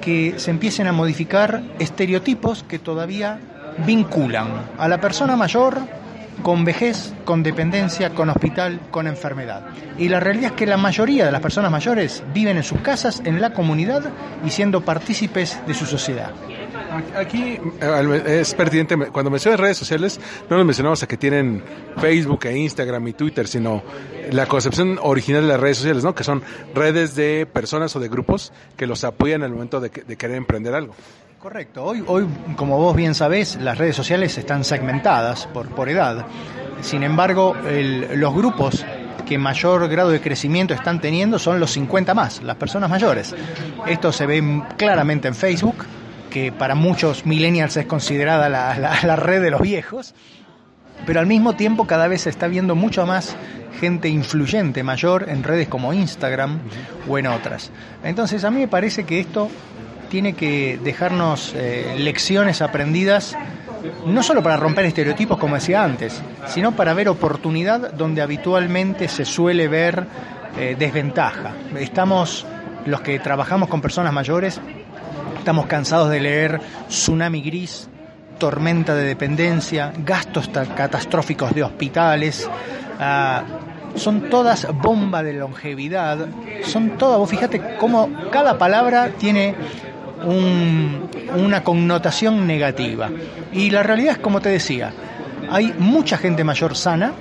que 0.00 0.34
se 0.38 0.50
empiecen 0.50 0.86
a 0.86 0.92
modificar 0.92 1.62
estereotipos 1.78 2.64
que 2.64 2.78
todavía 2.78 3.38
vinculan 3.86 4.48
a 4.78 4.88
la 4.88 5.00
persona 5.00 5.36
mayor 5.36 5.80
con 6.42 6.64
vejez, 6.64 7.12
con 7.24 7.42
dependencia, 7.42 8.10
con 8.10 8.30
hospital, 8.30 8.80
con 8.90 9.06
enfermedad. 9.06 9.66
Y 9.98 10.08
la 10.08 10.20
realidad 10.20 10.52
es 10.52 10.56
que 10.56 10.66
la 10.66 10.76
mayoría 10.76 11.26
de 11.26 11.32
las 11.32 11.40
personas 11.40 11.70
mayores 11.70 12.22
viven 12.32 12.56
en 12.56 12.62
sus 12.62 12.80
casas, 12.80 13.22
en 13.24 13.40
la 13.40 13.52
comunidad 13.52 14.10
y 14.44 14.50
siendo 14.50 14.80
partícipes 14.82 15.60
de 15.66 15.74
su 15.74 15.86
sociedad. 15.86 16.30
Aquí 17.16 17.58
es 18.26 18.54
pertinente, 18.54 18.96
cuando 19.12 19.30
mencionas 19.30 19.60
redes 19.60 19.76
sociales, 19.76 20.20
no 20.48 20.56
nos 20.56 20.66
mencionamos 20.66 21.02
a 21.02 21.06
que 21.06 21.16
tienen 21.16 21.62
Facebook 21.98 22.46
e 22.46 22.56
Instagram 22.56 23.06
y 23.08 23.12
Twitter, 23.12 23.46
sino 23.46 23.82
la 24.32 24.46
concepción 24.46 24.98
original 25.00 25.42
de 25.42 25.48
las 25.48 25.60
redes 25.60 25.78
sociales, 25.78 26.02
¿no? 26.02 26.14
Que 26.14 26.24
son 26.24 26.42
redes 26.74 27.14
de 27.14 27.46
personas 27.46 27.94
o 27.94 28.00
de 28.00 28.08
grupos 28.08 28.52
que 28.76 28.86
los 28.86 29.04
apoyan 29.04 29.42
en 29.42 29.46
el 29.46 29.52
momento 29.52 29.80
de, 29.80 29.88
de 29.90 30.16
querer 30.16 30.36
emprender 30.36 30.74
algo. 30.74 30.94
Correcto. 31.40 31.84
Hoy, 31.84 32.04
hoy, 32.06 32.26
como 32.54 32.76
vos 32.76 32.94
bien 32.94 33.14
sabés, 33.14 33.56
las 33.56 33.78
redes 33.78 33.96
sociales 33.96 34.36
están 34.36 34.62
segmentadas 34.62 35.46
por, 35.46 35.70
por 35.70 35.88
edad. 35.88 36.26
Sin 36.82 37.02
embargo, 37.02 37.56
los 38.14 38.34
grupos 38.34 38.84
que 39.24 39.38
mayor 39.38 39.88
grado 39.88 40.10
de 40.10 40.20
crecimiento 40.20 40.74
están 40.74 41.00
teniendo 41.00 41.38
son 41.38 41.58
los 41.58 41.70
50 41.70 42.12
más, 42.12 42.42
las 42.42 42.56
personas 42.56 42.90
mayores. 42.90 43.34
Esto 43.86 44.12
se 44.12 44.26
ve 44.26 44.62
claramente 44.76 45.28
en 45.28 45.34
Facebook, 45.34 45.86
que 46.28 46.52
para 46.52 46.74
muchos 46.74 47.24
millennials 47.24 47.74
es 47.78 47.86
considerada 47.86 48.50
la, 48.50 48.78
la, 48.78 48.98
la 49.02 49.16
red 49.16 49.40
de 49.40 49.50
los 49.50 49.62
viejos, 49.62 50.14
pero 51.06 51.20
al 51.20 51.26
mismo 51.26 51.56
tiempo 51.56 51.86
cada 51.86 52.06
vez 52.06 52.20
se 52.20 52.28
está 52.28 52.48
viendo 52.48 52.74
mucho 52.74 53.06
más 53.06 53.34
gente 53.80 54.10
influyente 54.10 54.82
mayor 54.82 55.30
en 55.30 55.42
redes 55.42 55.68
como 55.68 55.94
Instagram 55.94 56.58
o 57.08 57.16
en 57.16 57.28
otras. 57.28 57.70
Entonces 58.04 58.44
a 58.44 58.50
mí 58.50 58.60
me 58.60 58.68
parece 58.68 59.04
que 59.04 59.20
esto 59.20 59.48
tiene 60.10 60.34
que 60.34 60.78
dejarnos 60.82 61.54
eh, 61.54 61.94
lecciones 61.96 62.60
aprendidas, 62.60 63.34
no 64.04 64.22
solo 64.22 64.42
para 64.42 64.58
romper 64.58 64.84
estereotipos, 64.84 65.38
como 65.38 65.54
decía 65.54 65.82
antes, 65.82 66.20
sino 66.46 66.72
para 66.72 66.92
ver 66.92 67.08
oportunidad 67.08 67.92
donde 67.94 68.20
habitualmente 68.20 69.08
se 69.08 69.24
suele 69.24 69.68
ver 69.68 70.04
eh, 70.58 70.76
desventaja. 70.78 71.54
Estamos, 71.78 72.44
los 72.84 73.00
que 73.00 73.18
trabajamos 73.20 73.70
con 73.70 73.80
personas 73.80 74.12
mayores, 74.12 74.60
estamos 75.38 75.66
cansados 75.66 76.10
de 76.10 76.20
leer 76.20 76.60
Tsunami 76.88 77.40
Gris, 77.40 77.88
tormenta 78.38 78.94
de 78.94 79.04
dependencia, 79.04 79.92
gastos 80.04 80.48
catastróficos 80.48 81.54
de 81.54 81.62
hospitales. 81.62 82.50
Uh, 82.98 83.98
son 83.98 84.30
todas 84.30 84.68
bomba 84.72 85.22
de 85.22 85.32
longevidad, 85.32 86.26
son 86.64 86.90
todas, 86.96 87.18
vos 87.18 87.28
fíjate 87.28 87.76
cómo 87.78 88.08
cada 88.30 88.56
palabra 88.56 89.10
tiene 89.18 89.54
un, 90.24 91.08
una 91.36 91.62
connotación 91.62 92.46
negativa. 92.46 93.10
Y 93.52 93.70
la 93.70 93.82
realidad 93.82 94.12
es, 94.12 94.18
como 94.18 94.40
te 94.40 94.48
decía, 94.48 94.92
hay 95.50 95.74
mucha 95.78 96.16
gente 96.16 96.44
mayor 96.44 96.76
sana, 96.76 97.12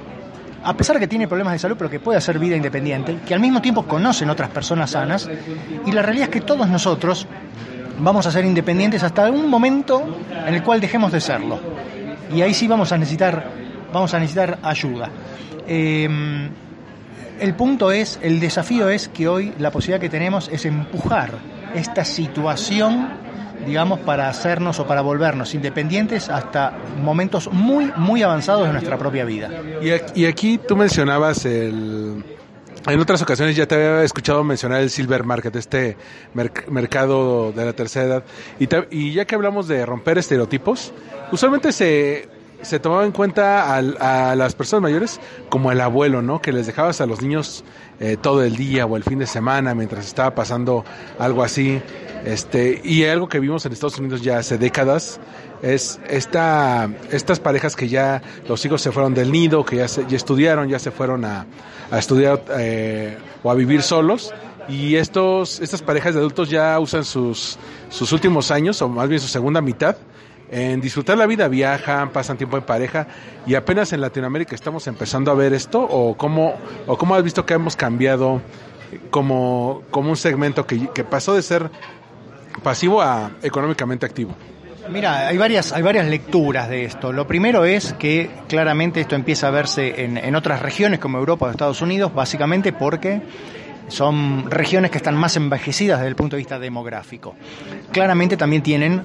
a 0.64 0.74
pesar 0.76 1.00
que 1.00 1.08
tiene 1.08 1.28
problemas 1.28 1.54
de 1.54 1.60
salud, 1.60 1.76
pero 1.78 1.90
que 1.90 2.00
puede 2.00 2.18
hacer 2.18 2.38
vida 2.38 2.56
independiente, 2.56 3.20
que 3.26 3.34
al 3.34 3.40
mismo 3.40 3.62
tiempo 3.62 3.84
conocen 3.84 4.30
otras 4.30 4.50
personas 4.50 4.92
sanas, 4.92 5.30
y 5.86 5.92
la 5.92 6.02
realidad 6.02 6.28
es 6.28 6.34
que 6.34 6.42
todos 6.42 6.68
nosotros 6.68 7.28
vamos 8.00 8.26
a 8.26 8.32
ser 8.32 8.46
independientes 8.46 9.04
hasta 9.04 9.30
un 9.30 9.50
momento 9.50 10.20
en 10.46 10.54
el 10.54 10.64
cual 10.64 10.80
dejemos 10.80 11.12
de 11.12 11.22
serlo. 11.22 11.60
Y 12.34 12.42
ahí 12.42 12.54
sí 12.54 12.68
vamos 12.68 12.92
a 12.92 12.98
necesitar, 12.98 13.50
vamos 13.92 14.14
a 14.14 14.20
necesitar 14.20 14.60
ayuda. 14.62 15.10
Eh, 15.68 16.50
el 17.40 17.54
punto 17.56 17.92
es, 17.92 18.20
el 18.22 18.40
desafío 18.40 18.90
es 18.90 19.08
que 19.08 19.28
hoy 19.28 19.54
la 19.60 19.72
posibilidad 19.72 20.02
que 20.02 20.10
tenemos 20.10 20.50
es 20.50 20.66
empujar 20.66 21.32
esta 21.76 22.06
situación, 22.06 23.10
digamos, 23.66 24.00
para 24.00 24.30
hacernos 24.30 24.80
o 24.80 24.88
para 24.88 25.02
volvernos 25.02 25.54
independientes 25.54 26.30
hasta 26.30 26.74
momentos 27.02 27.52
muy, 27.52 27.92
muy 27.96 28.24
avanzados 28.24 28.68
de 28.68 28.74
nuestra 28.74 28.98
propia 28.98 29.26
vida. 29.26 29.50
Y 30.16 30.26
aquí 30.26 30.58
tú 30.58 30.76
mencionabas 30.76 31.46
el... 31.46 32.24
En 32.88 33.00
otras 33.00 33.22
ocasiones 33.22 33.58
ya 33.58 33.68
te 33.68 33.76
había 33.76 34.04
escuchado 34.04 34.42
mencionar 34.44 34.82
el 34.82 34.90
Silver 34.90 35.26
Market, 35.26 35.54
este 35.58 35.98
merc 36.34 36.70
mercado 36.70 37.52
de 37.52 37.66
la 37.66 37.74
tercera 37.74 38.06
edad. 38.06 38.24
Y, 38.58 38.70
y 38.90 39.14
ya 39.14 39.26
que 39.26 39.36
hablamos 39.36 39.68
de 39.68 39.86
romper 39.86 40.18
estereotipos, 40.18 40.94
usualmente 41.30 41.74
se 41.74 42.39
se 42.62 42.80
tomaba 42.80 43.06
en 43.06 43.12
cuenta 43.12 43.76
a, 43.76 44.32
a, 44.32 44.36
las 44.36 44.56
personas 44.56 44.84
mayores 44.84 45.20
como 45.50 45.72
el 45.72 45.82
abuelo, 45.82 46.22
¿no? 46.22 46.42
Que 46.42 46.52
les 46.52 46.68
dejabas 46.68 47.02
a 47.02 47.06
los 47.06 47.22
niños 47.22 47.64
eh, 48.00 48.18
todo 48.20 48.44
el 48.44 48.56
día 48.56 48.86
o 48.86 48.96
el 48.96 49.04
fin 49.04 49.20
de 49.20 49.28
semana 49.28 49.76
mientras 49.76 50.06
estaba 50.06 50.34
pasando 50.34 50.86
algo 51.18 51.44
así. 51.44 51.82
Este, 52.26 52.82
y 52.84 53.06
algo 53.06 53.30
que 53.30 53.40
vimos 53.40 53.66
en 53.66 53.74
Estados 53.74 53.98
Unidos 53.98 54.22
ya 54.22 54.40
hace 54.40 54.58
décadas 54.58 55.20
es 55.62 56.00
esta, 56.10 56.90
estas 57.12 57.40
parejas 57.40 57.76
que 57.76 57.88
ya 57.88 58.22
los 58.48 58.64
hijos 58.66 58.82
se 58.82 58.92
fueron 58.92 59.14
del 59.14 59.32
nido, 59.32 59.66
que 59.66 59.78
ya, 59.78 59.88
se, 59.88 60.06
ya 60.08 60.18
estudiaron, 60.18 60.70
ya 60.70 60.80
se 60.80 60.92
fueron 60.92 61.26
a, 61.26 61.46
estudiar 61.92 62.44
eh, 62.58 63.18
o 63.44 63.52
a 63.52 63.56
vivir 63.56 63.82
solos. 63.82 64.34
Y 64.68 64.96
estos, 64.96 65.60
estas 65.60 65.82
parejas 65.82 66.14
de 66.14 66.20
adultos 66.20 66.50
ya 66.50 66.80
usan 66.80 67.04
sus, 67.04 67.58
sus 67.90 68.12
últimos 68.14 68.52
años, 68.52 68.82
o 68.82 68.88
más 68.88 69.10
bien 69.10 69.20
su 69.20 69.28
segunda 69.28 69.62
mitad, 69.62 69.98
en 70.52 70.82
disfrutar 70.82 71.18
la 71.18 71.26
vida, 71.26 71.48
viajan, 71.48 72.10
pasan 72.10 72.38
tiempo 72.38 72.58
en 72.58 72.64
pareja 72.64 73.08
y 73.46 73.56
apenas 73.56 73.94
en 73.94 74.02
Latinoamérica 74.02 74.56
estamos 74.56 74.88
empezando 74.88 75.32
a 75.32 75.36
ver 75.36 75.54
esto 75.54 75.82
o 75.82 76.16
cómo, 76.18 76.56
o 76.88 76.98
cómo 76.98 77.16
has 77.16 77.24
visto 77.24 77.46
que 77.46 77.54
hemos 77.54 77.76
cambiado 77.76 78.42
como, 79.10 79.84
como 79.92 80.10
un 80.10 80.18
segmento 80.18 80.66
que, 80.66 80.88
que 80.90 81.04
pasó 81.04 81.36
de 81.36 81.42
ser 81.42 81.70
pasivo 82.64 83.02
a 83.02 83.32
económicamente 83.42 84.06
activo. 84.06 84.36
Mira, 84.90 85.28
hay 85.28 85.38
varias, 85.38 85.72
hay 85.72 85.84
varias 85.84 86.08
lecturas 86.08 86.68
de 86.68 86.86
esto. 86.86 87.14
Lo 87.14 87.28
primero 87.28 87.64
es 87.64 87.94
que 87.94 88.32
claramente 88.48 89.02
esto 89.02 89.16
empieza 89.16 89.50
a 89.50 89.52
verse 89.52 90.04
en, 90.04 90.18
en 90.18 90.36
otras 90.36 90.64
regiones 90.64 91.00
como 91.00 91.20
Europa 91.20 91.46
o 91.46 91.50
Estados 91.52 91.82
Unidos, 91.82 92.14
básicamente 92.14 92.74
porque 92.74 93.22
son 93.90 94.50
regiones 94.50 94.92
que 94.92 94.98
están 94.98 95.16
más 95.16 95.36
envejecidas 95.36 96.00
desde 96.00 96.10
el 96.10 96.16
punto 96.16 96.36
de 96.36 96.42
vista 96.42 96.60
demográfico. 96.60 97.36
Claramente 97.92 98.38
también 98.38 98.64
tienen 98.64 99.04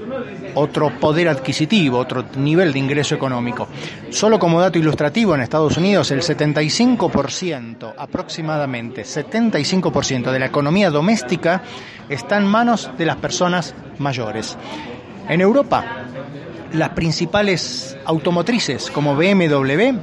otro 0.55 0.91
poder 0.99 1.29
adquisitivo, 1.29 1.99
otro 1.99 2.25
nivel 2.37 2.73
de 2.73 2.79
ingreso 2.79 3.15
económico. 3.15 3.69
Solo 4.11 4.39
como 4.39 4.61
dato 4.61 4.79
ilustrativo, 4.79 5.35
en 5.35 5.41
Estados 5.41 5.77
Unidos 5.77 6.11
el 6.11 6.21
75%, 6.21 7.95
aproximadamente 7.97 9.03
75% 9.03 10.31
de 10.31 10.39
la 10.39 10.47
economía 10.47 10.91
doméstica 10.91 11.63
está 12.09 12.37
en 12.37 12.47
manos 12.47 12.91
de 12.97 13.07
las 13.07 13.17
personas 13.17 13.75
mayores. 13.99 14.57
En 15.29 15.41
Europa, 15.41 15.85
las 16.73 16.91
principales 16.91 17.97
automotrices 18.05 18.91
como 18.91 19.15
BMW 19.17 19.99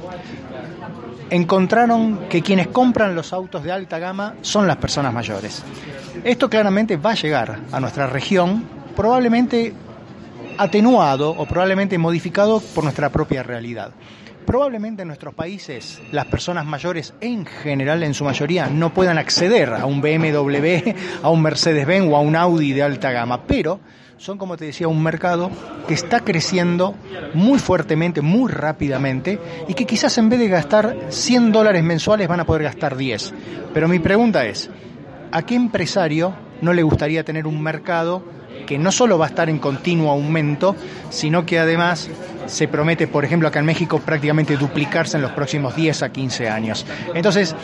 encontraron 1.32 2.28
que 2.28 2.42
quienes 2.42 2.68
compran 2.68 3.14
los 3.14 3.32
autos 3.32 3.64
de 3.64 3.72
alta 3.72 3.98
gama 3.98 4.34
son 4.42 4.66
las 4.66 4.76
personas 4.76 5.14
mayores. 5.14 5.64
Esto 6.24 6.50
claramente 6.50 6.98
va 6.98 7.12
a 7.12 7.14
llegar 7.14 7.58
a 7.72 7.80
nuestra 7.80 8.06
región, 8.06 8.64
probablemente 8.94 9.72
atenuado 10.58 11.30
o 11.30 11.46
probablemente 11.46 11.96
modificado 11.96 12.60
por 12.60 12.84
nuestra 12.84 13.08
propia 13.08 13.42
realidad. 13.42 13.92
Probablemente 14.44 15.02
en 15.02 15.08
nuestros 15.08 15.32
países 15.32 16.02
las 16.12 16.26
personas 16.26 16.66
mayores 16.66 17.14
en 17.22 17.46
general, 17.46 18.02
en 18.02 18.12
su 18.12 18.24
mayoría, 18.24 18.66
no 18.66 18.92
puedan 18.92 19.16
acceder 19.16 19.72
a 19.72 19.86
un 19.86 20.02
BMW, 20.02 20.92
a 21.22 21.30
un 21.30 21.40
Mercedes-Benz 21.40 22.12
o 22.12 22.16
a 22.16 22.20
un 22.20 22.36
Audi 22.36 22.74
de 22.74 22.82
alta 22.82 23.10
gama, 23.10 23.44
pero 23.44 23.80
son, 24.22 24.38
como 24.38 24.56
te 24.56 24.66
decía, 24.66 24.86
un 24.86 25.02
mercado 25.02 25.50
que 25.88 25.94
está 25.94 26.20
creciendo 26.20 26.94
muy 27.34 27.58
fuertemente, 27.58 28.20
muy 28.20 28.52
rápidamente, 28.52 29.40
y 29.66 29.74
que 29.74 29.84
quizás 29.84 30.16
en 30.16 30.28
vez 30.28 30.38
de 30.38 30.46
gastar 30.46 30.96
100 31.08 31.50
dólares 31.50 31.82
mensuales 31.82 32.28
van 32.28 32.38
a 32.38 32.46
poder 32.46 32.62
gastar 32.62 32.96
10. 32.96 33.34
Pero 33.74 33.88
mi 33.88 33.98
pregunta 33.98 34.46
es, 34.46 34.70
¿a 35.32 35.42
qué 35.42 35.56
empresario 35.56 36.36
no 36.60 36.72
le 36.72 36.84
gustaría 36.84 37.24
tener 37.24 37.48
un 37.48 37.60
mercado 37.60 38.22
que 38.64 38.78
no 38.78 38.92
solo 38.92 39.18
va 39.18 39.26
a 39.26 39.28
estar 39.28 39.50
en 39.50 39.58
continuo 39.58 40.12
aumento, 40.12 40.76
sino 41.10 41.44
que 41.44 41.58
además 41.58 42.08
se 42.46 42.68
promete, 42.68 43.08
por 43.08 43.24
ejemplo, 43.24 43.48
acá 43.48 43.58
en 43.58 43.66
México 43.66 43.98
prácticamente 43.98 44.56
duplicarse 44.56 45.16
en 45.16 45.22
los 45.24 45.32
próximos 45.32 45.74
10 45.74 46.00
a 46.00 46.12
15 46.12 46.48
años. 46.48 46.86
Entonces, 47.12 47.56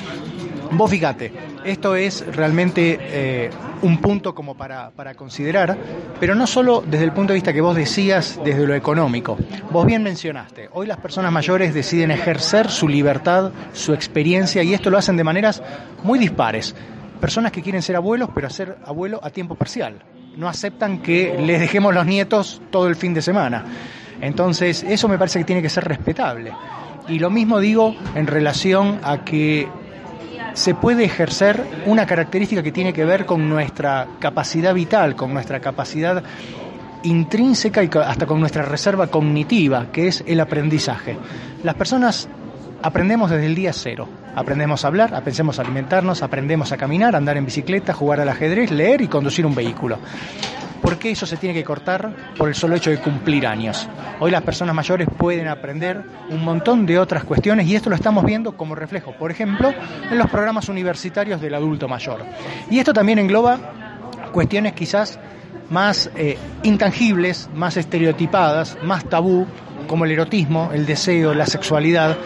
vos 0.72 0.90
fíjate, 0.90 1.32
esto 1.64 1.94
es 1.94 2.26
realmente 2.34 2.98
eh, 3.00 3.50
un 3.82 3.98
punto 3.98 4.34
como 4.34 4.56
para, 4.56 4.90
para, 4.90 5.14
considerar, 5.14 5.76
pero 6.20 6.34
no 6.34 6.46
solo 6.46 6.82
desde 6.86 7.04
el 7.04 7.12
punto 7.12 7.32
de 7.32 7.36
vista 7.36 7.52
que 7.52 7.60
vos 7.60 7.76
decías, 7.76 8.40
desde 8.44 8.66
lo 8.66 8.74
económico. 8.74 9.36
Vos 9.70 9.86
bien 9.86 10.02
mencionaste, 10.02 10.68
hoy 10.72 10.86
las 10.86 10.98
personas 10.98 11.32
mayores 11.32 11.74
deciden 11.74 12.10
ejercer 12.10 12.70
su 12.70 12.88
libertad, 12.88 13.52
su 13.72 13.92
experiencia, 13.92 14.62
y 14.62 14.74
esto 14.74 14.90
lo 14.90 14.98
hacen 14.98 15.16
de 15.16 15.24
maneras 15.24 15.62
muy 16.02 16.18
dispares. 16.18 16.74
Personas 17.20 17.52
que 17.52 17.62
quieren 17.62 17.82
ser 17.82 17.96
abuelos, 17.96 18.30
pero 18.34 18.48
ser 18.48 18.78
abuelo 18.84 19.20
a 19.22 19.30
tiempo 19.30 19.54
parcial. 19.54 20.02
No 20.36 20.48
aceptan 20.48 20.98
que 20.98 21.36
les 21.40 21.58
dejemos 21.58 21.92
los 21.92 22.06
nietos 22.06 22.62
todo 22.70 22.86
el 22.86 22.94
fin 22.94 23.12
de 23.12 23.22
semana. 23.22 23.64
Entonces, 24.20 24.84
eso 24.84 25.08
me 25.08 25.18
parece 25.18 25.40
que 25.40 25.44
tiene 25.44 25.62
que 25.62 25.68
ser 25.68 25.84
respetable. 25.84 26.52
Y 27.08 27.18
lo 27.18 27.30
mismo 27.30 27.58
digo 27.58 27.96
en 28.14 28.26
relación 28.26 29.00
a 29.02 29.24
que 29.24 29.68
se 30.54 30.74
puede 30.74 31.04
ejercer 31.04 31.64
una 31.86 32.06
característica 32.06 32.62
que 32.62 32.72
tiene 32.72 32.92
que 32.92 33.04
ver 33.04 33.26
con 33.26 33.48
nuestra 33.48 34.06
capacidad 34.18 34.74
vital, 34.74 35.16
con 35.16 35.32
nuestra 35.32 35.60
capacidad 35.60 36.22
intrínseca 37.02 37.82
y 37.82 37.90
hasta 38.04 38.26
con 38.26 38.40
nuestra 38.40 38.62
reserva 38.62 39.06
cognitiva, 39.06 39.86
que 39.92 40.08
es 40.08 40.24
el 40.26 40.40
aprendizaje. 40.40 41.16
Las 41.62 41.74
personas 41.74 42.28
aprendemos 42.82 43.30
desde 43.30 43.46
el 43.46 43.54
día 43.54 43.72
cero. 43.72 44.08
Aprendemos 44.34 44.84
a 44.84 44.88
hablar, 44.88 45.14
aprendemos 45.14 45.58
a 45.58 45.62
alimentarnos, 45.62 46.22
aprendemos 46.22 46.70
a 46.70 46.76
caminar, 46.76 47.16
andar 47.16 47.36
en 47.36 47.44
bicicleta, 47.44 47.92
jugar 47.92 48.20
al 48.20 48.28
ajedrez, 48.28 48.70
leer 48.70 49.00
y 49.00 49.08
conducir 49.08 49.44
un 49.46 49.54
vehículo. 49.54 49.98
¿Por 50.82 50.98
qué 50.98 51.10
eso 51.10 51.26
se 51.26 51.36
tiene 51.36 51.54
que 51.54 51.64
cortar? 51.64 52.34
Por 52.36 52.48
el 52.48 52.54
solo 52.54 52.76
hecho 52.76 52.90
de 52.90 52.98
cumplir 52.98 53.46
años. 53.46 53.88
Hoy 54.20 54.30
las 54.30 54.42
personas 54.42 54.74
mayores 54.74 55.08
pueden 55.16 55.48
aprender 55.48 56.02
un 56.30 56.44
montón 56.44 56.86
de 56.86 56.98
otras 56.98 57.24
cuestiones 57.24 57.66
y 57.66 57.74
esto 57.74 57.90
lo 57.90 57.96
estamos 57.96 58.24
viendo 58.24 58.56
como 58.56 58.74
reflejo, 58.74 59.12
por 59.12 59.30
ejemplo, 59.30 59.72
en 60.10 60.18
los 60.18 60.28
programas 60.30 60.68
universitarios 60.68 61.40
del 61.40 61.54
adulto 61.54 61.88
mayor. 61.88 62.24
Y 62.70 62.78
esto 62.78 62.92
también 62.92 63.18
engloba 63.18 63.58
cuestiones 64.32 64.72
quizás 64.72 65.18
más 65.70 66.10
eh, 66.16 66.38
intangibles, 66.62 67.48
más 67.54 67.76
estereotipadas, 67.76 68.78
más 68.82 69.04
tabú, 69.04 69.46
como 69.86 70.04
el 70.04 70.12
erotismo, 70.12 70.70
el 70.72 70.86
deseo, 70.86 71.34
la 71.34 71.46
sexualidad, 71.46 72.16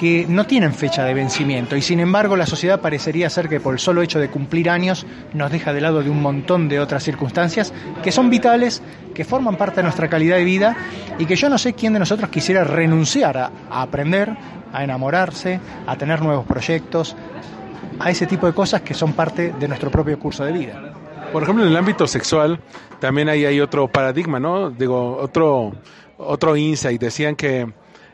que 0.00 0.24
no 0.26 0.46
tienen 0.46 0.72
fecha 0.72 1.04
de 1.04 1.12
vencimiento 1.12 1.76
y 1.76 1.82
sin 1.82 2.00
embargo 2.00 2.34
la 2.34 2.46
sociedad 2.46 2.80
parecería 2.80 3.28
ser 3.28 3.50
que 3.50 3.60
por 3.60 3.74
el 3.74 3.78
solo 3.78 4.00
hecho 4.00 4.18
de 4.18 4.30
cumplir 4.30 4.70
años 4.70 5.04
nos 5.34 5.52
deja 5.52 5.74
de 5.74 5.82
lado 5.82 6.02
de 6.02 6.08
un 6.08 6.22
montón 6.22 6.70
de 6.70 6.80
otras 6.80 7.04
circunstancias 7.04 7.74
que 8.02 8.10
son 8.10 8.30
vitales, 8.30 8.82
que 9.14 9.26
forman 9.26 9.56
parte 9.56 9.76
de 9.76 9.82
nuestra 9.82 10.08
calidad 10.08 10.36
de 10.36 10.44
vida 10.44 10.74
y 11.18 11.26
que 11.26 11.36
yo 11.36 11.50
no 11.50 11.58
sé 11.58 11.74
quién 11.74 11.92
de 11.92 11.98
nosotros 11.98 12.30
quisiera 12.30 12.64
renunciar 12.64 13.36
a, 13.36 13.50
aprender, 13.70 14.34
a 14.72 14.82
enamorarse, 14.82 15.60
a 15.86 15.94
tener 15.96 16.22
nuevos 16.22 16.46
proyectos, 16.46 17.14
a 17.98 18.10
ese 18.10 18.26
tipo 18.26 18.46
de 18.46 18.54
cosas 18.54 18.80
que 18.80 18.94
son 18.94 19.12
parte 19.12 19.52
de 19.52 19.68
nuestro 19.68 19.90
propio 19.90 20.18
curso 20.18 20.46
de 20.46 20.52
vida. 20.52 20.94
Por 21.30 21.42
ejemplo, 21.42 21.62
en 21.62 21.72
el 21.72 21.76
ámbito 21.76 22.06
sexual 22.06 22.58
también 23.00 23.28
ahí 23.28 23.44
hay 23.44 23.60
otro 23.60 23.86
paradigma, 23.86 24.40
¿no? 24.40 24.70
Digo, 24.70 25.18
otro 25.18 25.74
otro 26.16 26.56
insight. 26.56 27.00
Decían 27.00 27.36
que 27.36 27.70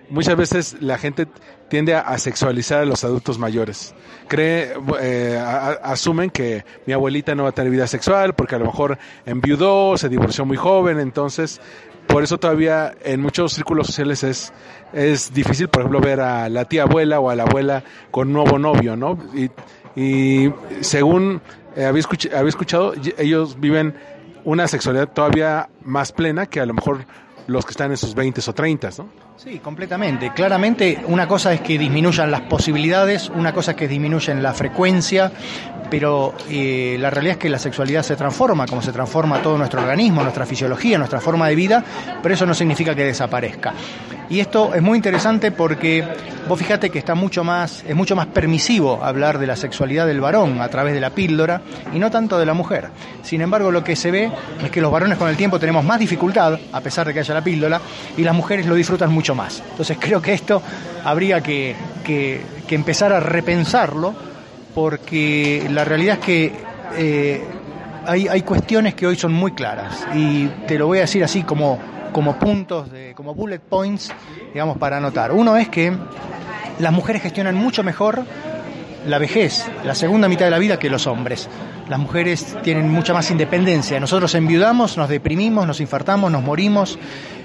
muchas 0.08 0.36
veces 0.36 0.76
la 0.80 0.98
gente 0.98 1.26
tiende 1.68 1.94
a, 1.94 2.16
sexualizar 2.18 2.82
a 2.82 2.84
los 2.84 3.04
adultos 3.04 3.38
mayores. 3.38 3.94
Cree, 4.28 4.72
eh, 5.00 5.38
asumen 5.82 6.30
que 6.30 6.64
mi 6.86 6.92
abuelita 6.92 7.34
no 7.34 7.44
va 7.44 7.50
a 7.50 7.52
tener 7.52 7.70
vida 7.70 7.86
sexual 7.86 8.34
porque 8.34 8.54
a 8.54 8.58
lo 8.58 8.66
mejor 8.66 8.98
enviudó, 9.24 9.96
se 9.96 10.08
divorció 10.08 10.44
muy 10.44 10.56
joven, 10.56 11.00
entonces 11.00 11.60
por 12.06 12.22
eso 12.22 12.38
todavía 12.38 12.94
en 13.02 13.20
muchos 13.20 13.52
círculos 13.52 13.88
sociales 13.88 14.22
es, 14.22 14.52
es 14.92 15.32
difícil, 15.34 15.68
por 15.68 15.82
ejemplo, 15.82 16.00
ver 16.00 16.20
a 16.20 16.48
la 16.48 16.64
tía 16.64 16.84
abuela 16.84 17.20
o 17.20 17.30
a 17.30 17.34
la 17.34 17.42
abuela 17.42 17.82
con 18.10 18.32
nuevo 18.32 18.58
novio, 18.58 18.96
¿no? 18.96 19.18
Y, 19.34 19.50
y 20.00 20.52
según 20.80 21.40
eh, 21.74 21.84
había, 21.84 22.04
había 22.36 22.48
escuchado, 22.48 22.94
ellos 23.18 23.58
viven 23.58 23.94
una 24.44 24.68
sexualidad 24.68 25.08
todavía 25.12 25.68
más 25.82 26.12
plena 26.12 26.46
que 26.46 26.60
a 26.60 26.66
lo 26.66 26.74
mejor 26.74 27.04
los 27.46 27.64
que 27.64 27.70
están 27.70 27.90
en 27.90 27.96
sus 27.96 28.14
20 28.14 28.40
o 28.46 28.52
30, 28.52 28.90
¿no? 28.98 29.08
Sí, 29.36 29.58
completamente. 29.58 30.32
Claramente 30.34 31.02
una 31.06 31.28
cosa 31.28 31.52
es 31.52 31.60
que 31.60 31.78
disminuyan 31.78 32.30
las 32.30 32.42
posibilidades, 32.42 33.28
una 33.30 33.52
cosa 33.52 33.72
es 33.72 33.76
que 33.76 33.86
disminuyen 33.86 34.42
la 34.42 34.54
frecuencia, 34.54 35.30
pero 35.90 36.34
eh, 36.48 36.96
la 36.98 37.10
realidad 37.10 37.34
es 37.34 37.38
que 37.38 37.48
la 37.48 37.58
sexualidad 37.58 38.02
se 38.02 38.16
transforma, 38.16 38.66
como 38.66 38.82
se 38.82 38.92
transforma 38.92 39.40
todo 39.42 39.58
nuestro 39.58 39.80
organismo, 39.80 40.22
nuestra 40.22 40.46
fisiología, 40.46 40.98
nuestra 40.98 41.20
forma 41.20 41.48
de 41.48 41.54
vida, 41.54 41.84
pero 42.22 42.34
eso 42.34 42.46
no 42.46 42.54
significa 42.54 42.94
que 42.94 43.04
desaparezca. 43.04 43.74
Y 44.28 44.40
esto 44.40 44.74
es 44.74 44.82
muy 44.82 44.96
interesante 44.96 45.52
porque 45.52 46.04
vos 46.48 46.58
fíjate 46.58 46.90
que 46.90 46.98
está 46.98 47.14
mucho 47.14 47.44
más, 47.44 47.84
es 47.86 47.94
mucho 47.94 48.16
más 48.16 48.26
permisivo 48.26 49.04
hablar 49.04 49.38
de 49.38 49.46
la 49.46 49.54
sexualidad 49.54 50.06
del 50.06 50.20
varón 50.20 50.60
a 50.60 50.68
través 50.68 50.94
de 50.94 51.00
la 51.00 51.10
píldora 51.10 51.62
y 51.94 51.98
no 51.98 52.10
tanto 52.10 52.36
de 52.36 52.46
la 52.46 52.52
mujer. 52.52 52.88
Sin 53.22 53.40
embargo, 53.40 53.70
lo 53.70 53.84
que 53.84 53.94
se 53.94 54.10
ve 54.10 54.30
es 54.64 54.70
que 54.70 54.80
los 54.80 54.90
varones 54.90 55.16
con 55.16 55.28
el 55.28 55.36
tiempo 55.36 55.60
tenemos 55.60 55.84
más 55.84 56.00
dificultad, 56.00 56.58
a 56.72 56.80
pesar 56.80 57.06
de 57.06 57.14
que 57.14 57.20
haya 57.20 57.34
la 57.34 57.44
píldora, 57.44 57.80
y 58.16 58.22
las 58.22 58.34
mujeres 58.34 58.66
lo 58.66 58.74
disfrutan 58.74 59.12
mucho 59.12 59.34
más. 59.34 59.62
Entonces 59.70 59.96
creo 60.00 60.20
que 60.20 60.32
esto 60.32 60.60
habría 61.04 61.40
que, 61.40 61.76
que 62.04 62.44
empezar 62.70 63.12
a 63.12 63.20
repensarlo 63.20 64.35
porque 64.76 65.66
la 65.70 65.86
realidad 65.86 66.18
es 66.20 66.24
que 66.26 66.52
eh, 66.98 67.42
hay, 68.04 68.28
hay, 68.28 68.42
cuestiones 68.42 68.94
que 68.94 69.06
hoy 69.06 69.16
son 69.16 69.32
muy 69.32 69.52
claras 69.52 70.06
y 70.14 70.48
te 70.66 70.78
lo 70.78 70.86
voy 70.86 70.98
a 70.98 71.00
decir 71.00 71.24
así 71.24 71.44
como, 71.44 71.78
como 72.12 72.38
puntos, 72.38 72.92
de, 72.92 73.14
como 73.14 73.34
bullet 73.34 73.58
points, 73.58 74.12
digamos, 74.52 74.76
para 74.76 74.98
anotar. 74.98 75.32
Uno 75.32 75.56
es 75.56 75.70
que 75.70 75.96
las 76.78 76.92
mujeres 76.92 77.22
gestionan 77.22 77.54
mucho 77.54 77.82
mejor 77.82 78.22
la 79.06 79.16
vejez, 79.16 79.66
la 79.82 79.94
segunda 79.94 80.28
mitad 80.28 80.44
de 80.44 80.50
la 80.50 80.58
vida 80.58 80.78
que 80.78 80.90
los 80.90 81.06
hombres. 81.06 81.48
Las 81.88 81.98
mujeres 81.98 82.54
tienen 82.62 82.90
mucha 82.90 83.14
más 83.14 83.30
independencia. 83.30 83.98
Nosotros 83.98 84.34
enviudamos, 84.34 84.98
nos 84.98 85.08
deprimimos, 85.08 85.66
nos 85.66 85.80
infartamos, 85.80 86.30
nos 86.30 86.42
morimos. 86.42 86.98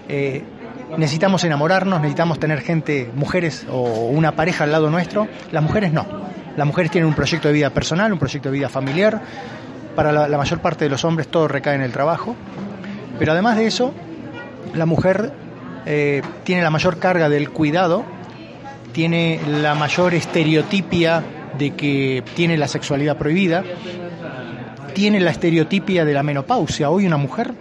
Eh, 0.09 0.43
necesitamos 0.97 1.45
enamorarnos, 1.45 2.01
necesitamos 2.01 2.39
tener 2.39 2.59
gente, 2.59 3.09
mujeres 3.15 3.65
o 3.71 4.09
una 4.09 4.33
pareja 4.33 4.65
al 4.65 4.73
lado 4.73 4.89
nuestro. 4.89 5.29
Las 5.53 5.63
mujeres 5.63 5.93
no. 5.93 6.30
Las 6.57 6.67
mujeres 6.67 6.91
tienen 6.91 7.07
un 7.07 7.13
proyecto 7.13 7.47
de 7.47 7.53
vida 7.53 7.69
personal, 7.69 8.11
un 8.11 8.19
proyecto 8.19 8.49
de 8.49 8.57
vida 8.57 8.69
familiar. 8.69 9.21
Para 9.95 10.11
la, 10.11 10.37
mayor 10.37 10.59
parte 10.59 10.85
de 10.85 10.89
los 10.89 11.03
hombres 11.03 11.27
todo 11.27 11.47
recae 11.47 11.75
en 11.75 11.81
el 11.81 11.91
trabajo. 11.91 12.35
Pero 13.19 13.33
además 13.33 13.57
de 13.57 13.67
eso, 13.67 13.93
la 14.73 14.85
mujer 14.85 15.31
eh, 15.85 16.21
tiene 16.43 16.61
la 16.61 16.69
mayor 16.69 16.97
carga 16.97 17.29
del 17.29 17.49
cuidado, 17.49 18.03
tiene 18.91 19.39
la 19.61 19.75
mayor 19.75 20.13
estereotipia 20.13 21.23
de 21.57 21.71
que 21.71 22.23
tiene 22.35 22.57
la 22.57 22.67
sexualidad 22.67 23.17
prohibida, 23.17 23.63
tiene 24.93 25.19
la 25.19 25.31
estereotipia 25.31 26.05
de 26.05 26.13
la 26.13 26.23
menopausia. 26.23 26.89
Hoy 26.89 27.05
una 27.05 27.17
mujer 27.17 27.53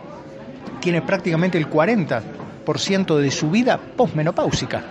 tiene 0.81 1.03
prácticamente 1.03 1.59
el 1.59 1.69
40% 1.69 3.17
de 3.19 3.31
su 3.31 3.51
vida 3.51 3.79
posmenopáusica. 3.97 4.83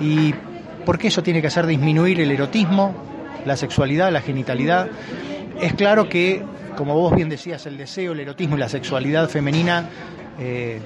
¿Y 0.00 0.34
por 0.84 0.98
qué 0.98 1.08
eso 1.08 1.22
tiene 1.22 1.40
que 1.40 1.48
hacer 1.48 1.66
disminuir 1.66 2.20
el 2.20 2.30
erotismo, 2.30 2.94
la 3.46 3.56
sexualidad, 3.56 4.12
la 4.12 4.20
genitalidad. 4.20 4.88
Es 5.60 5.72
claro 5.72 6.08
que, 6.08 6.42
como 6.76 6.94
vos 6.94 7.14
bien 7.14 7.28
decías, 7.28 7.64
el 7.66 7.78
deseo, 7.78 8.12
el 8.12 8.20
erotismo 8.20 8.56
y 8.56 8.60
la 8.60 8.68
sexualidad 8.68 9.28
femenina 9.28 9.88
eh, 10.38 10.80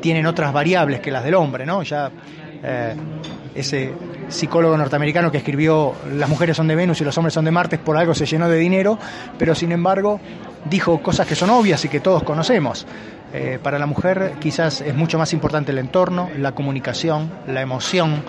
tienen 0.00 0.26
otras 0.26 0.52
variables 0.52 1.00
que 1.00 1.10
las 1.10 1.24
del 1.24 1.34
hombre, 1.34 1.66
¿no? 1.66 1.82
Ya 1.82 2.10
eh, 2.62 2.94
ese 3.54 3.92
psicólogo 4.28 4.76
norteamericano 4.76 5.30
que 5.32 5.38
escribió 5.38 5.94
Las 6.14 6.28
mujeres 6.28 6.56
son 6.56 6.68
de 6.68 6.76
Venus 6.76 7.00
y 7.00 7.04
los 7.04 7.16
hombres 7.18 7.34
son 7.34 7.44
de 7.44 7.50
Marte 7.50 7.78
por 7.78 7.96
algo 7.96 8.14
se 8.14 8.26
llenó 8.26 8.48
de 8.48 8.58
dinero, 8.58 8.98
pero 9.38 9.54
sin 9.54 9.72
embargo 9.72 10.20
dijo 10.64 11.02
cosas 11.02 11.26
que 11.26 11.34
son 11.34 11.50
obvias 11.50 11.84
y 11.84 11.88
que 11.88 12.00
todos 12.00 12.22
conocemos. 12.22 12.86
Eh, 13.34 13.58
para 13.62 13.78
la 13.78 13.86
mujer 13.86 14.34
quizás 14.38 14.82
es 14.82 14.94
mucho 14.94 15.18
más 15.18 15.32
importante 15.32 15.72
el 15.72 15.78
entorno, 15.78 16.28
la 16.36 16.52
comunicación, 16.52 17.30
la 17.46 17.62
emoción, 17.62 18.22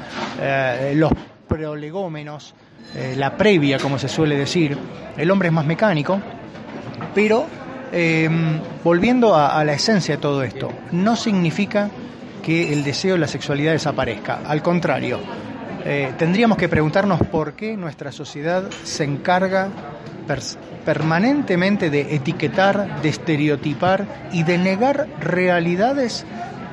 los 0.95 1.11
prolegómenos, 1.47 2.55
eh, 2.95 3.15
la 3.17 3.35
previa, 3.37 3.79
como 3.79 3.97
se 3.97 4.07
suele 4.07 4.37
decir. 4.37 4.77
El 5.17 5.31
hombre 5.31 5.47
es 5.47 5.53
más 5.53 5.65
mecánico, 5.65 6.19
pero 7.15 7.45
em, 7.91 8.59
volviendo 8.83 9.35
a, 9.35 9.63
la 9.63 9.73
esencia 9.73 10.15
de 10.15 10.21
todo 10.21 10.43
esto, 10.43 10.71
no 10.91 11.15
significa 11.15 11.89
que 12.43 12.73
el 12.73 12.83
deseo 12.83 13.13
de 13.13 13.19
la 13.19 13.27
sexualidad 13.27 13.71
desaparezca. 13.71 14.41
Al 14.45 14.61
contrario, 14.61 15.19
eh, 15.85 16.13
tendríamos 16.17 16.57
que 16.57 16.69
preguntarnos 16.69 17.19
por 17.31 17.53
qué 17.53 17.77
nuestra 17.77 18.11
sociedad 18.11 18.69
se 18.83 19.03
encarga 19.03 19.69
permanentemente 20.85 21.89
de 21.89 22.15
etiquetar, 22.15 23.01
de 23.01 23.09
estereotipar 23.09 24.05
y 24.31 24.43
de 24.43 24.57
negar 24.57 25.07
realidades 25.19 26.25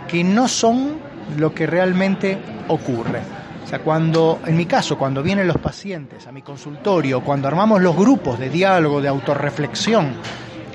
que 0.08 0.22
no 0.22 0.48
son 0.48 0.98
lo 1.36 1.54
que 1.54 1.66
realmente 1.66 2.38
ocurre 2.68 3.39
sea, 3.70 3.78
cuando, 3.78 4.40
en 4.46 4.56
mi 4.56 4.66
caso, 4.66 4.98
cuando 4.98 5.22
vienen 5.22 5.46
los 5.46 5.58
pacientes 5.58 6.26
a 6.26 6.32
mi 6.32 6.42
consultorio, 6.42 7.20
cuando 7.20 7.46
armamos 7.46 7.80
los 7.80 7.96
grupos 7.96 8.38
de 8.38 8.50
diálogo, 8.50 9.00
de 9.00 9.06
autorreflexión 9.06 10.14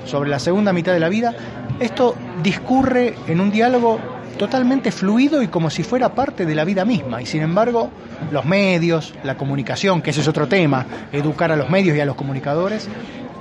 sobre 0.06 0.30
la 0.30 0.38
segunda 0.38 0.72
mitad 0.72 0.94
de 0.94 1.00
la 1.00 1.10
vida, 1.10 1.34
esto 1.78 2.14
discurre 2.42 3.14
en 3.26 3.40
un 3.40 3.50
diálogo 3.50 4.00
totalmente 4.38 4.90
fluido 4.90 5.42
y 5.42 5.48
como 5.48 5.68
si 5.68 5.82
fuera 5.82 6.14
parte 6.14 6.46
de 6.46 6.54
la 6.54 6.64
vida 6.64 6.86
misma. 6.86 7.20
Y 7.20 7.26
sin 7.26 7.42
embargo, 7.42 7.90
los 8.30 8.46
medios, 8.46 9.12
la 9.24 9.36
comunicación, 9.36 10.00
que 10.00 10.10
ese 10.10 10.22
es 10.22 10.28
otro 10.28 10.48
tema, 10.48 10.86
educar 11.12 11.52
a 11.52 11.56
los 11.56 11.68
medios 11.68 11.98
y 11.98 12.00
a 12.00 12.06
los 12.06 12.16
comunicadores, 12.16 12.88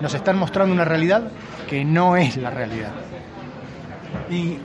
nos 0.01 0.13
están 0.13 0.37
mostrando 0.37 0.73
una 0.73 0.83
realidad 0.83 1.23
que 1.69 1.85
no 1.85 2.17
es 2.17 2.35
la 2.35 2.49
realidad. 2.49 2.91
Y 4.29 4.57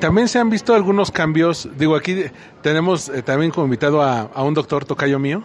también 0.00 0.28
se 0.28 0.38
han 0.38 0.50
visto 0.50 0.74
algunos 0.74 1.10
cambios. 1.10 1.68
Digo, 1.76 1.96
aquí 1.96 2.24
tenemos 2.62 3.08
eh, 3.08 3.22
también 3.22 3.50
como 3.50 3.66
invitado 3.66 4.02
a, 4.02 4.22
a, 4.22 4.42
un 4.42 4.54
doctor 4.54 4.84
tocayo 4.84 5.18
mío, 5.18 5.42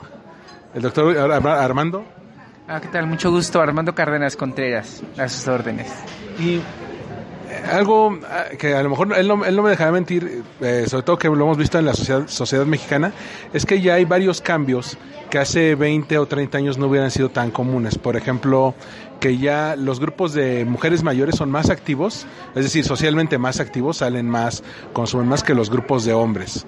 el 0.74 0.82
doctor 0.82 1.17
Armando. 1.17 2.04
Ah, 2.67 2.80
¿qué 2.80 2.88
tal? 2.88 3.08
Mucho 3.08 3.32
gusto, 3.32 3.62
Armando 3.62 3.94
Cárdenas 3.94 4.36
Contreras, 4.36 5.04
a 5.17 5.28
sus 5.28 5.48
órdenes. 5.48 5.91
Y 6.39 6.62
algo 7.72 8.20
ah, 8.28 8.46
que 8.58 8.74
a 8.74 8.84
lo 8.84 8.90
mejor 8.90 9.14
él 9.18 9.28
no, 9.28 9.46
él 9.46 9.56
no 9.56 9.64
me 9.64 9.70
dejará 9.70 9.92
mentir, 9.92 10.44
eh, 10.62 10.86
sobre 10.88 11.04
todo 11.04 11.18
que 11.18 11.28
lo 11.28 11.36
hemos 11.36 11.58
visto 11.58 11.80
en 11.80 11.86
la 11.86 11.94
sociedad, 11.94 12.28
sociedad 12.28 12.66
mexicana, 12.66 13.14
es 13.54 13.66
que 13.66 13.82
ya 13.82 13.96
hay 13.96 14.06
varios 14.06 14.42
cambios 14.42 14.98
que 15.30 15.40
hace 15.40 15.76
20 15.76 16.18
o 16.18 16.26
30 16.26 16.58
años 16.58 16.78
no 16.78 16.88
hubieran 16.88 17.10
sido 17.10 17.30
tan 17.30 17.52
comunes. 17.52 17.98
Por 17.98 18.18
ejemplo, 18.18 18.76
que 19.20 19.38
ya 19.38 19.76
los 19.78 20.00
grupos 20.00 20.34
de 20.34 20.66
mujeres 20.66 21.04
mayores 21.04 21.36
son 21.36 21.50
más 21.50 21.70
activos, 21.70 22.28
es 22.56 22.64
decir, 22.64 22.84
socialmente 22.84 23.38
más 23.38 23.60
activos, 23.60 23.98
salen 23.98 24.30
más, 24.30 24.64
consumen 24.94 25.28
más 25.28 25.44
que 25.44 25.54
los 25.54 25.70
grupos 25.70 26.04
de 26.04 26.14
hombres. 26.14 26.66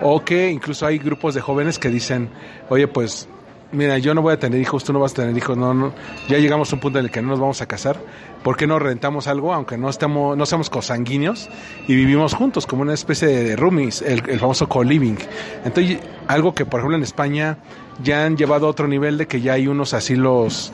O 0.00 0.24
que 0.24 0.50
incluso 0.50 0.86
hay 0.86 0.98
grupos 0.98 1.34
de 1.34 1.40
jóvenes 1.40 1.78
que 1.78 1.88
dicen, 1.88 2.30
oye, 2.70 2.88
pues, 2.88 3.28
mira, 3.72 3.98
yo 3.98 4.14
no 4.14 4.22
voy 4.22 4.34
a 4.34 4.38
tener 4.38 4.60
hijos, 4.60 4.84
tú 4.84 4.92
no 4.92 5.00
vas 5.00 5.12
a 5.12 5.16
tener 5.16 5.36
hijos, 5.36 5.56
no, 5.56 5.74
no, 5.74 5.92
ya 6.28 6.38
llegamos 6.38 6.72
a 6.72 6.76
un 6.76 6.80
punto 6.80 6.98
en 6.98 7.06
el 7.06 7.10
que 7.10 7.22
no 7.22 7.28
nos 7.28 7.40
vamos 7.40 7.60
a 7.62 7.66
casar, 7.66 7.98
¿por 8.42 8.56
qué 8.56 8.66
no 8.66 8.78
rentamos 8.78 9.26
algo, 9.26 9.52
aunque 9.52 9.76
no 9.76 9.88
estamos, 9.88 10.36
no 10.36 10.46
seamos 10.46 10.70
cosanguíneos, 10.70 11.48
y 11.86 11.94
vivimos 11.94 12.34
juntos, 12.34 12.66
como 12.66 12.82
una 12.82 12.94
especie 12.94 13.28
de 13.28 13.56
roomies, 13.56 14.02
el, 14.02 14.38
famoso 14.38 14.68
co-living? 14.68 15.16
Entonces, 15.64 15.98
algo 16.28 16.54
que, 16.54 16.64
por 16.64 16.80
ejemplo, 16.80 16.96
en 16.96 17.02
España 17.02 17.58
ya 18.02 18.24
han 18.24 18.36
llevado 18.36 18.66
a 18.66 18.70
otro 18.70 18.88
nivel 18.88 19.18
de 19.18 19.26
que 19.26 19.40
ya 19.40 19.54
hay 19.54 19.68
unos 19.68 19.94
asilos 19.94 20.72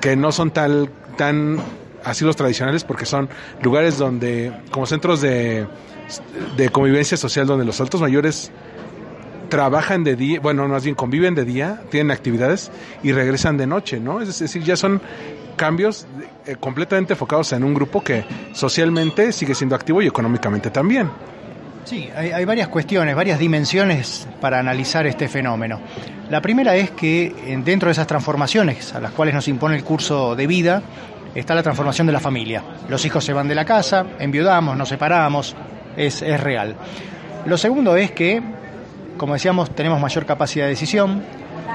que 0.00 0.16
no 0.16 0.32
son 0.32 0.50
tal, 0.50 0.90
tan 1.16 1.58
asilos 2.04 2.36
tradicionales 2.36 2.84
porque 2.84 3.06
son 3.06 3.28
lugares 3.62 3.98
donde, 3.98 4.52
como 4.70 4.86
centros 4.86 5.20
de, 5.20 5.66
de 6.56 6.68
convivencia 6.70 7.16
social 7.16 7.46
donde 7.46 7.64
los 7.64 7.80
altos 7.80 8.00
mayores 8.00 8.50
trabajan 9.52 10.02
de 10.02 10.16
día, 10.16 10.40
bueno, 10.40 10.66
más 10.66 10.82
bien 10.82 10.94
conviven 10.94 11.34
de 11.34 11.44
día, 11.44 11.82
tienen 11.90 12.10
actividades 12.10 12.72
y 13.02 13.12
regresan 13.12 13.58
de 13.58 13.66
noche, 13.66 14.00
¿no? 14.00 14.22
Es 14.22 14.38
decir, 14.38 14.62
ya 14.62 14.76
son 14.76 15.02
cambios 15.56 16.06
eh, 16.46 16.56
completamente 16.58 17.12
enfocados 17.12 17.52
en 17.52 17.62
un 17.62 17.74
grupo 17.74 18.02
que 18.02 18.24
socialmente 18.54 19.30
sigue 19.30 19.54
siendo 19.54 19.76
activo 19.76 20.00
y 20.00 20.06
económicamente 20.06 20.70
también. 20.70 21.10
Sí, 21.84 22.08
hay, 22.16 22.30
hay, 22.30 22.46
varias 22.46 22.68
cuestiones, 22.68 23.14
varias 23.14 23.38
dimensiones 23.38 24.26
para 24.40 24.58
analizar 24.58 25.06
este 25.06 25.28
fenómeno. 25.28 25.82
La 26.30 26.40
primera 26.40 26.74
es 26.74 26.92
que 26.92 27.60
dentro 27.62 27.88
de 27.88 27.92
esas 27.92 28.06
transformaciones 28.06 28.94
a 28.94 29.00
las 29.00 29.10
cuales 29.12 29.34
nos 29.34 29.48
impone 29.48 29.76
el 29.76 29.84
curso 29.84 30.34
de 30.34 30.46
vida 30.46 30.82
está 31.34 31.54
la 31.54 31.62
transformación 31.62 32.06
de 32.06 32.14
la 32.14 32.20
familia. 32.20 32.64
Los 32.88 33.04
hijos 33.04 33.22
se 33.22 33.34
van 33.34 33.48
de 33.48 33.54
la 33.54 33.66
casa, 33.66 34.06
enviudamos, 34.18 34.78
nos 34.78 34.88
separamos, 34.88 35.54
es, 35.94 36.22
es 36.22 36.40
real. 36.40 36.74
Lo 37.44 37.58
segundo 37.58 37.96
es 37.96 38.12
que, 38.12 38.40
como 39.22 39.34
decíamos, 39.34 39.70
tenemos 39.70 40.00
mayor 40.00 40.26
capacidad 40.26 40.64
de 40.64 40.70
decisión, 40.70 41.22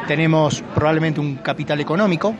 tenemos 0.06 0.62
probablemente 0.76 1.22
un 1.22 1.38
capital 1.38 1.80
económico, 1.80 2.36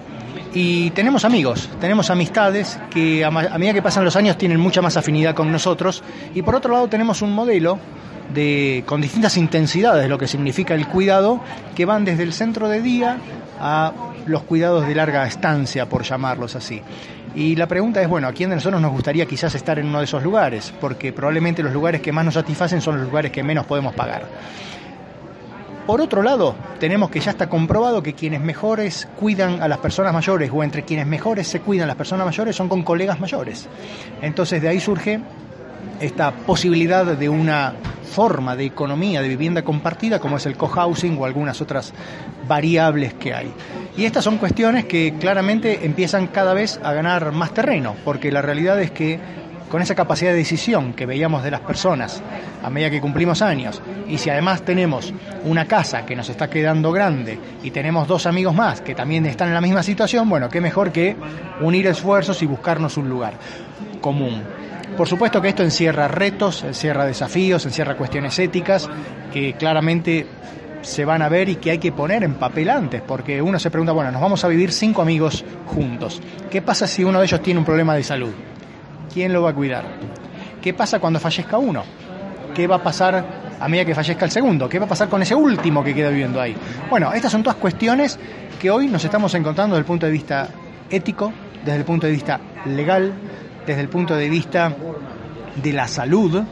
y 0.54 0.90
tenemos 0.90 1.24
amigos, 1.24 1.70
tenemos 1.80 2.10
amistades 2.10 2.78
que 2.90 3.24
a, 3.24 3.32
medida 3.32 3.74
que 3.74 3.82
pasan 3.82 4.04
los 4.04 4.18
años 4.18 4.38
tienen 4.38 4.60
mucha 4.60 4.82
más 4.82 4.98
afinidad 4.98 5.34
con 5.34 5.50
nosotros 5.50 6.04
y 6.36 6.42
por 6.42 6.56
otro 6.56 6.74
lado 6.74 6.90
tenemos 6.90 7.22
un 7.22 7.32
modelo 7.32 7.80
de, 8.34 8.84
con 8.86 9.00
distintas 9.00 9.38
intensidades 9.38 10.04
de 10.04 10.10
lo 10.10 10.18
que 10.18 10.28
significa 10.28 10.74
el 10.74 10.90
cuidado 10.90 11.40
que 11.74 11.86
van 11.86 12.04
desde 12.04 12.24
el 12.24 12.34
centro 12.34 12.68
de 12.68 12.82
día 12.82 13.18
a 13.62 13.94
los 14.26 14.44
cuidados 14.44 14.86
de 14.90 14.94
larga 14.94 15.26
estancia, 15.26 15.88
por 15.88 16.04
llamarlos 16.04 16.58
así. 16.58 16.82
Y 17.34 17.56
la 17.56 17.68
pregunta 17.68 18.02
es, 18.02 18.10
bueno, 18.10 18.28
¿a 18.28 18.34
quién 18.34 18.50
de 18.50 18.58
nosotros 18.58 18.82
nos 18.82 18.92
gustaría 18.92 19.26
quizás 19.26 19.56
estar 19.56 19.80
en 19.80 19.88
uno 19.88 20.00
de 20.00 20.04
esos 20.04 20.22
lugares? 20.22 20.74
Porque 20.82 21.14
probablemente 21.14 21.64
los 21.64 21.72
lugares 21.72 22.02
que 22.02 22.12
más 22.12 22.26
nos 22.26 22.34
satisfacen 22.34 22.82
son 22.82 22.98
los 22.98 23.06
lugares 23.06 23.32
que 23.32 23.42
menos 23.42 23.66
podemos 23.66 23.94
pagar. 23.94 24.26
Por 25.88 26.02
otro 26.02 26.22
lado, 26.22 26.54
tenemos 26.82 27.10
que 27.10 27.22
ya 27.22 27.32
está 27.32 27.48
comprobado 27.48 28.04
que 28.04 28.14
quienes 28.14 28.42
mejores 28.42 29.08
cuidan 29.18 29.62
a 29.62 29.70
las 29.70 29.78
personas 29.78 30.12
mayores 30.12 30.52
o 30.54 30.62
entre 30.62 30.84
quienes 30.84 31.08
mejores 31.08 31.48
se 31.48 31.62
cuidan 31.62 31.88
las 31.88 31.96
personas 31.96 32.26
mayores 32.26 32.58
son 32.58 32.68
con 32.68 32.84
colegas 32.84 33.22
mayores. 33.22 33.70
Entonces 34.22 34.62
de 34.62 34.68
ahí 34.68 34.82
surge 34.82 35.22
esta 36.02 36.32
posibilidad 36.32 37.06
de 37.06 37.30
una 37.30 37.74
forma 38.12 38.58
de 38.58 38.66
economía 38.66 39.22
de 39.22 39.30
vivienda 39.30 39.64
compartida 39.64 40.20
como 40.20 40.36
es 40.36 40.46
el 40.46 40.58
cohousing 40.58 41.18
o 41.18 41.26
algunas 41.26 41.62
otras 41.62 41.94
variables 42.50 43.14
que 43.14 43.34
hay. 43.34 43.54
Y 43.96 44.04
estas 44.04 44.26
son 44.26 44.40
cuestiones 44.40 44.84
que 44.84 45.14
claramente 45.18 45.86
empiezan 45.86 46.28
cada 46.28 46.54
vez 46.54 46.82
a 46.84 46.92
ganar 46.92 47.32
más 47.32 47.54
terreno, 47.54 47.96
porque 48.04 48.30
la 48.30 48.42
realidad 48.42 48.82
es 48.82 48.92
que 48.92 49.20
con 49.70 49.82
esa 49.82 49.96
capacidad 49.96 50.32
de 50.32 50.38
decisión 50.38 50.94
que 50.94 51.06
veíamos 51.06 51.44
de 51.44 51.52
las 51.52 51.62
personas 51.62 52.22
a 52.64 52.70
medida 52.70 52.90
que 52.90 53.02
cumplimos 53.02 53.42
años, 53.42 53.82
y 54.08 54.18
si 54.18 54.30
además 54.30 54.62
tenemos 54.64 55.14
una 55.44 55.66
casa 55.66 56.06
que 56.06 56.16
nos 56.16 56.30
está 56.30 56.50
quedando 56.50 56.92
grande 56.92 57.40
y 57.64 57.72
tenemos 57.72 58.08
dos 58.08 58.26
amigos 58.26 58.56
más 58.56 58.82
que 58.82 58.96
también 58.96 59.26
están 59.26 59.50
en 59.50 59.54
la 59.54 59.62
misma 59.62 59.84
situación, 59.84 60.30
bueno, 60.30 60.50
qué 60.50 60.62
mejor 60.62 60.92
que 60.92 61.16
unir 61.62 61.88
esfuerzos 61.88 62.42
y 62.42 62.46
buscarnos 62.46 62.98
un 62.98 63.10
lugar 63.10 63.34
común. 64.02 64.42
Por 64.96 65.08
supuesto 65.08 65.42
que 65.42 65.50
esto 65.50 65.64
encierra 65.64 66.08
retos, 66.08 66.64
encierra 66.64 67.06
desafíos, 67.06 67.66
encierra 67.66 67.96
cuestiones 67.96 68.40
éticas 68.40 68.90
que 69.32 69.54
claramente 69.54 70.26
se 70.82 71.06
van 71.06 71.22
a 71.22 71.30
ver 71.30 71.50
y 71.50 71.58
que 71.58 71.72
hay 71.72 71.78
que 71.78 71.92
poner 71.92 72.24
en 72.24 72.36
papel 72.36 72.70
antes, 72.70 73.02
porque 73.02 73.42
uno 73.42 73.60
se 73.60 73.70
pregunta, 73.70 73.92
bueno, 73.92 74.12
nos 74.12 74.22
vamos 74.22 74.44
a 74.44 74.48
vivir 74.48 74.72
cinco 74.72 75.02
amigos 75.02 75.44
juntos. 75.68 76.22
¿Qué 76.50 76.62
pasa 76.62 76.88
si 76.88 77.04
uno 77.04 77.20
de 77.20 77.26
ellos 77.26 77.42
tiene 77.42 77.60
un 77.60 77.66
problema 77.66 77.96
de 77.96 78.04
salud? 78.04 78.32
¿Quién 79.18 79.34
lo 79.34 79.42
va 79.42 79.50
a 79.50 79.54
cuidar? 79.56 79.84
¿Qué 80.62 80.76
pasa 80.76 81.00
cuando 81.00 81.20
fallezca 81.20 81.58
uno? 81.58 81.84
¿Qué 82.54 82.68
va 82.68 82.76
a 82.76 82.84
pasar 82.84 83.26
a 83.60 83.68
medida 83.68 83.84
que 83.84 83.96
fallezca 83.96 84.26
el 84.26 84.30
segundo? 84.30 84.70
¿Qué 84.70 84.78
va 84.78 84.86
a 84.86 84.88
pasar 84.88 85.10
con 85.10 85.24
ese 85.24 85.34
último 85.34 85.84
que 85.84 85.96
queda 85.96 86.10
viviendo 86.10 86.40
ahí? 86.40 86.56
Bueno, 86.88 87.12
estas 87.12 87.32
son 87.32 87.42
todas 87.42 87.58
cuestiones 87.58 88.20
que 88.62 88.70
hoy 88.70 88.86
nos 88.86 89.04
estamos 89.04 89.34
encontrando 89.34 89.74
desde 89.74 89.82
el 89.82 89.88
punto 89.88 90.06
de 90.06 90.12
vista 90.12 90.50
ético, 90.92 91.34
desde 91.66 91.80
el 91.80 91.84
punto 91.84 92.06
de 92.06 92.14
vista 92.14 92.40
legal, 92.68 93.12
desde 93.66 93.82
el 93.82 93.90
punto 93.90 94.16
de 94.16 94.30
vista 94.30 94.72
de 95.64 95.74
la 95.74 95.88
salud. 95.88 96.44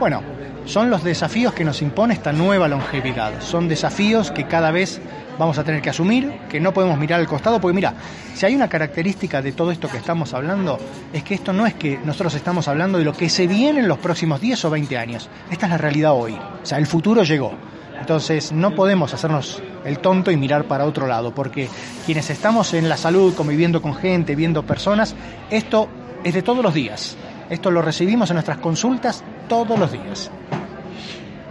Bueno, 0.00 0.22
son 0.64 0.88
los 0.88 1.04
desafíos 1.04 1.52
que 1.52 1.62
nos 1.62 1.82
impone 1.82 2.14
esta 2.14 2.32
nueva 2.32 2.68
longevidad. 2.68 3.42
Son 3.42 3.68
desafíos 3.68 4.30
que 4.30 4.46
cada 4.46 4.70
vez 4.70 4.98
vamos 5.38 5.58
a 5.58 5.64
tener 5.64 5.82
que 5.82 5.90
asumir, 5.90 6.32
que 6.48 6.60
no 6.60 6.72
podemos 6.72 6.98
mirar 6.98 7.20
al 7.20 7.26
costado, 7.26 7.60
porque 7.60 7.74
mira, 7.74 7.94
si 8.34 8.46
hay 8.46 8.54
una 8.54 8.68
característica 8.68 9.42
de 9.42 9.52
todo 9.52 9.70
esto 9.70 9.88
que 9.88 9.96
estamos 9.96 10.34
hablando, 10.34 10.78
es 11.12 11.22
que 11.22 11.34
esto 11.34 11.52
no 11.52 11.66
es 11.66 11.74
que 11.74 11.98
nosotros 11.98 12.34
estamos 12.34 12.68
hablando 12.68 12.98
de 12.98 13.04
lo 13.04 13.12
que 13.12 13.28
se 13.28 13.46
viene 13.46 13.80
en 13.80 13.88
los 13.88 13.98
próximos 13.98 14.40
10 14.40 14.64
o 14.64 14.70
20 14.70 14.98
años. 14.98 15.28
Esta 15.50 15.66
es 15.66 15.72
la 15.72 15.78
realidad 15.78 16.12
hoy. 16.12 16.34
O 16.34 16.66
sea, 16.66 16.78
el 16.78 16.86
futuro 16.86 17.24
llegó. 17.24 17.52
Entonces 17.98 18.52
no 18.52 18.74
podemos 18.74 19.14
hacernos 19.14 19.62
el 19.84 19.98
tonto 19.98 20.30
y 20.30 20.36
mirar 20.36 20.64
para 20.64 20.84
otro 20.84 21.06
lado, 21.06 21.34
porque 21.34 21.68
quienes 22.04 22.28
estamos 22.30 22.74
en 22.74 22.88
la 22.88 22.96
salud, 22.96 23.34
conviviendo 23.34 23.80
con 23.80 23.94
gente, 23.94 24.34
viendo 24.34 24.64
personas, 24.64 25.14
esto 25.50 25.88
es 26.22 26.34
de 26.34 26.42
todos 26.42 26.62
los 26.62 26.74
días. 26.74 27.16
Esto 27.50 27.70
lo 27.70 27.82
recibimos 27.82 28.30
en 28.30 28.34
nuestras 28.34 28.58
consultas 28.58 29.22
todos 29.48 29.78
los 29.78 29.92
días. 29.92 30.30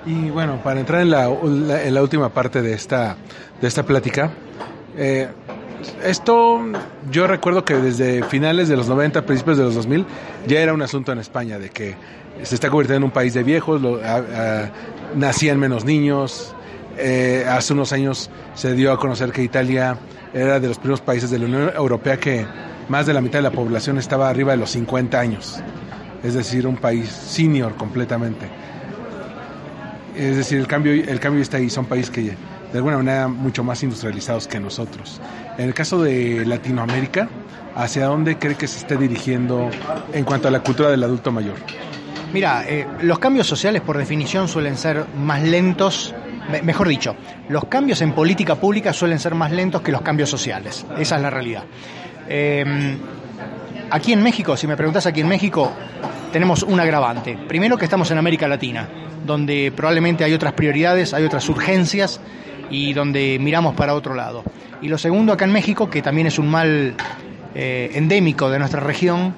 Y 0.06 0.30
bueno, 0.30 0.62
para 0.62 0.80
entrar 0.82 1.02
en 1.02 1.12
la, 1.12 1.28
en 1.28 1.94
la 1.94 2.02
última 2.02 2.30
parte 2.30 2.62
de 2.62 2.74
esta, 2.74 3.16
de 3.64 3.70
esta 3.70 3.84
plática, 3.84 4.30
eh, 4.98 5.30
esto 6.04 6.60
yo 7.10 7.28
recuerdo 7.28 7.64
que 7.64 7.76
desde 7.76 8.22
finales 8.24 8.68
de 8.68 8.76
los 8.76 8.90
90, 8.90 9.26
principios 9.26 9.58
de 9.58 9.64
los 9.64 9.76
2000, 9.76 10.06
ya 10.48 10.60
era 10.60 10.74
un 10.74 10.82
asunto 10.82 11.14
en 11.14 11.20
España 11.20 11.58
de 11.58 11.70
que 11.70 11.96
se 12.42 12.56
está 12.56 12.70
convirtiendo 12.70 12.98
en 12.98 13.04
un 13.06 13.12
país 13.12 13.34
de 13.34 13.42
viejos, 13.44 13.82
nacían 15.16 15.60
menos 15.60 15.86
niños. 15.86 16.54
Eh, 16.98 17.46
hace 17.50 17.72
unos 17.72 17.94
años 17.94 18.30
se 18.54 18.74
dio 18.74 18.92
a 18.92 19.00
conocer 19.00 19.32
que 19.32 19.42
Italia 19.42 19.98
era 20.34 20.60
de 20.60 20.68
los 20.68 20.78
primeros 20.78 21.00
países 21.00 21.32
de 21.32 21.40
la 21.40 21.46
Unión 21.46 21.72
Europea 21.74 22.18
que 22.18 22.46
más 22.90 23.06
de 23.06 23.14
la 23.14 23.22
mitad 23.22 23.40
de 23.40 23.44
la 23.44 23.52
población 23.52 23.98
estaba 23.98 24.28
arriba 24.30 24.52
de 24.52 24.58
los 24.58 24.72
50 24.72 25.18
años. 25.18 25.62
Es 26.22 26.34
decir, 26.34 26.68
un 26.68 26.76
país 26.76 27.08
senior 27.08 27.76
completamente. 27.76 28.46
Es 30.18 30.36
decir, 30.36 30.60
el 30.60 30.68
cambio, 30.68 30.92
el 30.92 31.20
cambio 31.22 31.42
está 31.42 31.58
ahí, 31.58 31.70
son 31.70 31.86
países 31.86 32.12
que 32.12 32.36
de 32.74 32.80
alguna 32.80 32.98
manera 32.98 33.28
mucho 33.28 33.64
más 33.64 33.84
industrializados 33.84 34.48
que 34.48 34.60
nosotros. 34.60 35.22
En 35.58 35.68
el 35.68 35.76
caso 35.76 36.02
de 36.02 36.44
Latinoamérica, 36.44 37.30
¿hacia 37.76 38.08
dónde 38.08 38.38
cree 38.38 38.56
que 38.56 38.68
se 38.68 38.80
esté 38.80 38.98
dirigiendo 38.98 39.70
en 40.12 40.26
cuanto 40.26 40.48
a 40.48 40.52
la 40.52 40.62
cultura 40.62 40.90
del 40.90 41.04
adulto 41.04 41.32
mayor? 41.32 41.56
Mira, 42.34 42.66
eh, 42.68 42.88
los 43.04 43.20
cambios 43.20 43.46
sociales 43.46 43.84
por 43.84 43.96
definición 43.96 44.48
suelen 44.48 44.76
ser 44.76 45.06
más 45.16 45.44
lentos, 45.44 46.16
mejor 46.64 46.88
dicho, 46.88 47.16
los 47.48 47.66
cambios 47.66 48.02
en 48.02 48.14
política 48.14 48.56
pública 48.56 48.92
suelen 48.92 49.20
ser 49.20 49.36
más 49.36 49.52
lentos 49.52 49.84
que 49.84 49.92
los 49.92 50.02
cambios 50.02 50.32
sociales. 50.32 50.84
Esa 50.98 51.18
es 51.18 51.22
la 51.22 51.30
realidad. 51.30 51.66
Eh, 52.28 52.98
aquí 53.92 54.14
en 54.14 54.24
México, 54.24 54.58
si 54.58 54.66
me 54.66 54.76
preguntas 54.76 55.06
aquí 55.06 55.22
en 55.22 55.28
México, 55.28 55.72
tenemos 56.32 56.64
un 56.64 56.80
agravante. 56.80 57.38
Primero 57.48 57.78
que 57.78 57.86
estamos 57.86 58.10
en 58.10 58.18
América 58.18 58.48
Latina, 58.48 58.90
donde 59.24 59.72
probablemente 59.76 60.24
hay 60.24 60.34
otras 60.34 60.54
prioridades, 60.54 61.14
hay 61.14 61.26
otras 61.26 61.48
urgencias 61.50 62.20
y 62.74 62.92
donde 62.92 63.38
miramos 63.40 63.76
para 63.76 63.94
otro 63.94 64.16
lado. 64.16 64.44
Y 64.82 64.88
lo 64.88 64.98
segundo 64.98 65.32
acá 65.32 65.46
en 65.46 65.52
México, 65.52 65.90
que 65.90 66.02
también 66.02 66.26
es 66.26 66.40
un 66.40 66.50
mal 66.50 66.96
eh, 67.54 67.92
endémico 67.94 68.50
de 68.50 68.58
nuestra 68.58 68.80
región, 68.80 69.36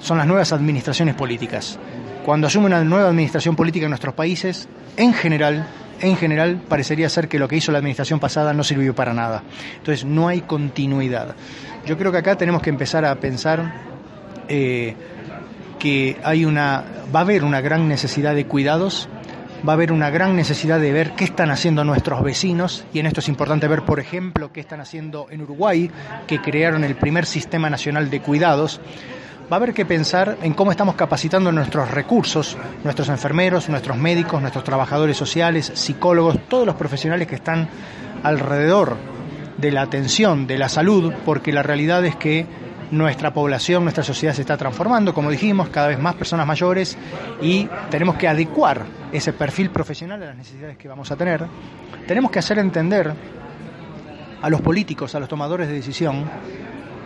son 0.00 0.18
las 0.18 0.26
nuevas 0.26 0.52
administraciones 0.52 1.14
políticas. 1.14 1.78
Cuando 2.24 2.48
asume 2.48 2.66
una 2.66 2.82
nueva 2.82 3.08
administración 3.08 3.54
política 3.54 3.86
en 3.86 3.90
nuestros 3.90 4.14
países, 4.14 4.68
en 4.96 5.14
general, 5.14 5.68
en 6.00 6.16
general 6.16 6.60
parecería 6.68 7.08
ser 7.08 7.28
que 7.28 7.38
lo 7.38 7.46
que 7.46 7.56
hizo 7.56 7.70
la 7.70 7.78
administración 7.78 8.18
pasada 8.18 8.52
no 8.52 8.64
sirvió 8.64 8.96
para 8.96 9.14
nada. 9.14 9.44
Entonces 9.76 10.04
no 10.04 10.26
hay 10.26 10.40
continuidad. 10.40 11.36
Yo 11.86 11.96
creo 11.96 12.10
que 12.10 12.18
acá 12.18 12.36
tenemos 12.36 12.62
que 12.62 12.70
empezar 12.70 13.04
a 13.04 13.14
pensar 13.14 13.74
eh, 14.48 14.96
que 15.78 16.16
hay 16.24 16.44
una, 16.44 16.84
va 17.14 17.20
a 17.20 17.22
haber 17.22 17.44
una 17.44 17.60
gran 17.60 17.86
necesidad 17.86 18.34
de 18.34 18.46
cuidados, 18.46 19.08
va 19.66 19.72
a 19.72 19.74
haber 19.74 19.92
una 19.92 20.10
gran 20.10 20.34
necesidad 20.34 20.80
de 20.80 20.92
ver 20.92 21.12
qué 21.12 21.24
están 21.24 21.50
haciendo 21.50 21.84
nuestros 21.84 22.22
vecinos, 22.22 22.84
y 22.92 22.98
en 22.98 23.06
esto 23.06 23.20
es 23.20 23.28
importante 23.28 23.68
ver, 23.68 23.82
por 23.82 24.00
ejemplo, 24.00 24.52
qué 24.52 24.60
están 24.60 24.80
haciendo 24.80 25.26
en 25.30 25.42
Uruguay, 25.42 25.90
que 26.26 26.40
crearon 26.40 26.84
el 26.84 26.96
primer 26.96 27.26
sistema 27.26 27.70
nacional 27.70 28.10
de 28.10 28.20
cuidados. 28.20 28.80
Va 29.50 29.56
a 29.56 29.58
haber 29.58 29.74
que 29.74 29.84
pensar 29.84 30.38
en 30.42 30.54
cómo 30.54 30.70
estamos 30.70 30.94
capacitando 30.94 31.52
nuestros 31.52 31.90
recursos, 31.90 32.56
nuestros 32.84 33.08
enfermeros, 33.08 33.68
nuestros 33.68 33.96
médicos, 33.96 34.40
nuestros 34.40 34.64
trabajadores 34.64 35.16
sociales, 35.16 35.70
psicólogos, 35.74 36.38
todos 36.48 36.66
los 36.66 36.76
profesionales 36.76 37.28
que 37.28 37.34
están 37.36 37.68
alrededor 38.22 38.96
de 39.58 39.70
la 39.70 39.82
atención, 39.82 40.46
de 40.46 40.58
la 40.58 40.68
salud, 40.68 41.12
porque 41.24 41.52
la 41.52 41.62
realidad 41.62 42.04
es 42.04 42.16
que 42.16 42.46
nuestra 42.92 43.32
población, 43.32 43.82
nuestra 43.82 44.04
sociedad 44.04 44.34
se 44.34 44.42
está 44.42 44.56
transformando, 44.56 45.14
como 45.14 45.30
dijimos, 45.30 45.70
cada 45.70 45.88
vez 45.88 45.98
más 45.98 46.14
personas 46.14 46.46
mayores 46.46 46.96
y 47.40 47.66
tenemos 47.90 48.16
que 48.16 48.28
adecuar 48.28 48.84
ese 49.10 49.32
perfil 49.32 49.70
profesional 49.70 50.22
a 50.22 50.26
las 50.26 50.36
necesidades 50.36 50.76
que 50.76 50.88
vamos 50.88 51.10
a 51.10 51.16
tener. 51.16 51.44
Tenemos 52.06 52.30
que 52.30 52.38
hacer 52.38 52.58
entender 52.58 53.12
a 54.42 54.50
los 54.50 54.60
políticos, 54.60 55.14
a 55.14 55.20
los 55.20 55.28
tomadores 55.28 55.68
de 55.68 55.74
decisión, 55.74 56.24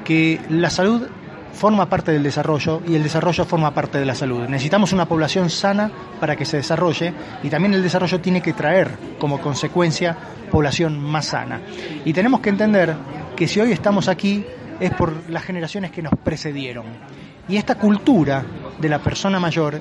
que 0.04 0.40
la 0.50 0.70
salud 0.70 1.06
forma 1.52 1.88
parte 1.88 2.10
del 2.10 2.24
desarrollo 2.24 2.82
y 2.86 2.96
el 2.96 3.04
desarrollo 3.04 3.44
forma 3.44 3.72
parte 3.72 3.98
de 3.98 4.04
la 4.04 4.14
salud. 4.16 4.48
Necesitamos 4.48 4.92
una 4.92 5.06
población 5.06 5.48
sana 5.50 5.90
para 6.18 6.34
que 6.34 6.44
se 6.44 6.56
desarrolle 6.56 7.14
y 7.44 7.48
también 7.48 7.74
el 7.74 7.82
desarrollo 7.82 8.20
tiene 8.20 8.42
que 8.42 8.52
traer 8.52 8.90
como 9.20 9.40
consecuencia 9.40 10.16
población 10.50 10.98
más 11.00 11.26
sana. 11.26 11.60
Y 12.04 12.12
tenemos 12.12 12.40
que 12.40 12.50
entender 12.50 12.94
que 13.36 13.46
si 13.46 13.60
hoy 13.60 13.70
estamos 13.70 14.08
aquí 14.08 14.44
es 14.80 14.92
por 14.92 15.30
las 15.30 15.44
generaciones 15.44 15.90
que 15.90 16.02
nos 16.02 16.12
precedieron. 16.22 16.86
Y 17.48 17.56
esta 17.56 17.76
cultura 17.76 18.44
de 18.78 18.88
la 18.88 18.98
persona 18.98 19.38
mayor 19.38 19.80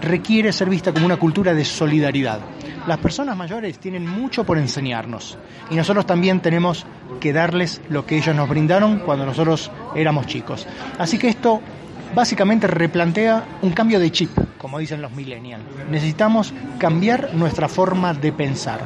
requiere 0.00 0.52
ser 0.52 0.68
vista 0.68 0.92
como 0.92 1.06
una 1.06 1.16
cultura 1.16 1.54
de 1.54 1.64
solidaridad. 1.64 2.40
Las 2.86 2.98
personas 2.98 3.36
mayores 3.36 3.78
tienen 3.78 4.06
mucho 4.06 4.44
por 4.44 4.58
enseñarnos 4.58 5.38
y 5.70 5.76
nosotros 5.76 6.06
también 6.06 6.40
tenemos 6.40 6.86
que 7.20 7.32
darles 7.32 7.80
lo 7.88 8.06
que 8.06 8.16
ellos 8.16 8.34
nos 8.34 8.48
brindaron 8.48 9.00
cuando 9.00 9.26
nosotros 9.26 9.70
éramos 9.94 10.26
chicos. 10.26 10.66
Así 10.98 11.18
que 11.18 11.28
esto 11.28 11.60
básicamente 12.14 12.66
replantea 12.66 13.44
un 13.62 13.72
cambio 13.72 14.00
de 14.00 14.10
chip, 14.10 14.30
como 14.58 14.78
dicen 14.78 15.02
los 15.02 15.12
millennials. 15.12 15.64
Necesitamos 15.90 16.52
cambiar 16.78 17.34
nuestra 17.34 17.68
forma 17.68 18.14
de 18.14 18.32
pensar. 18.32 18.80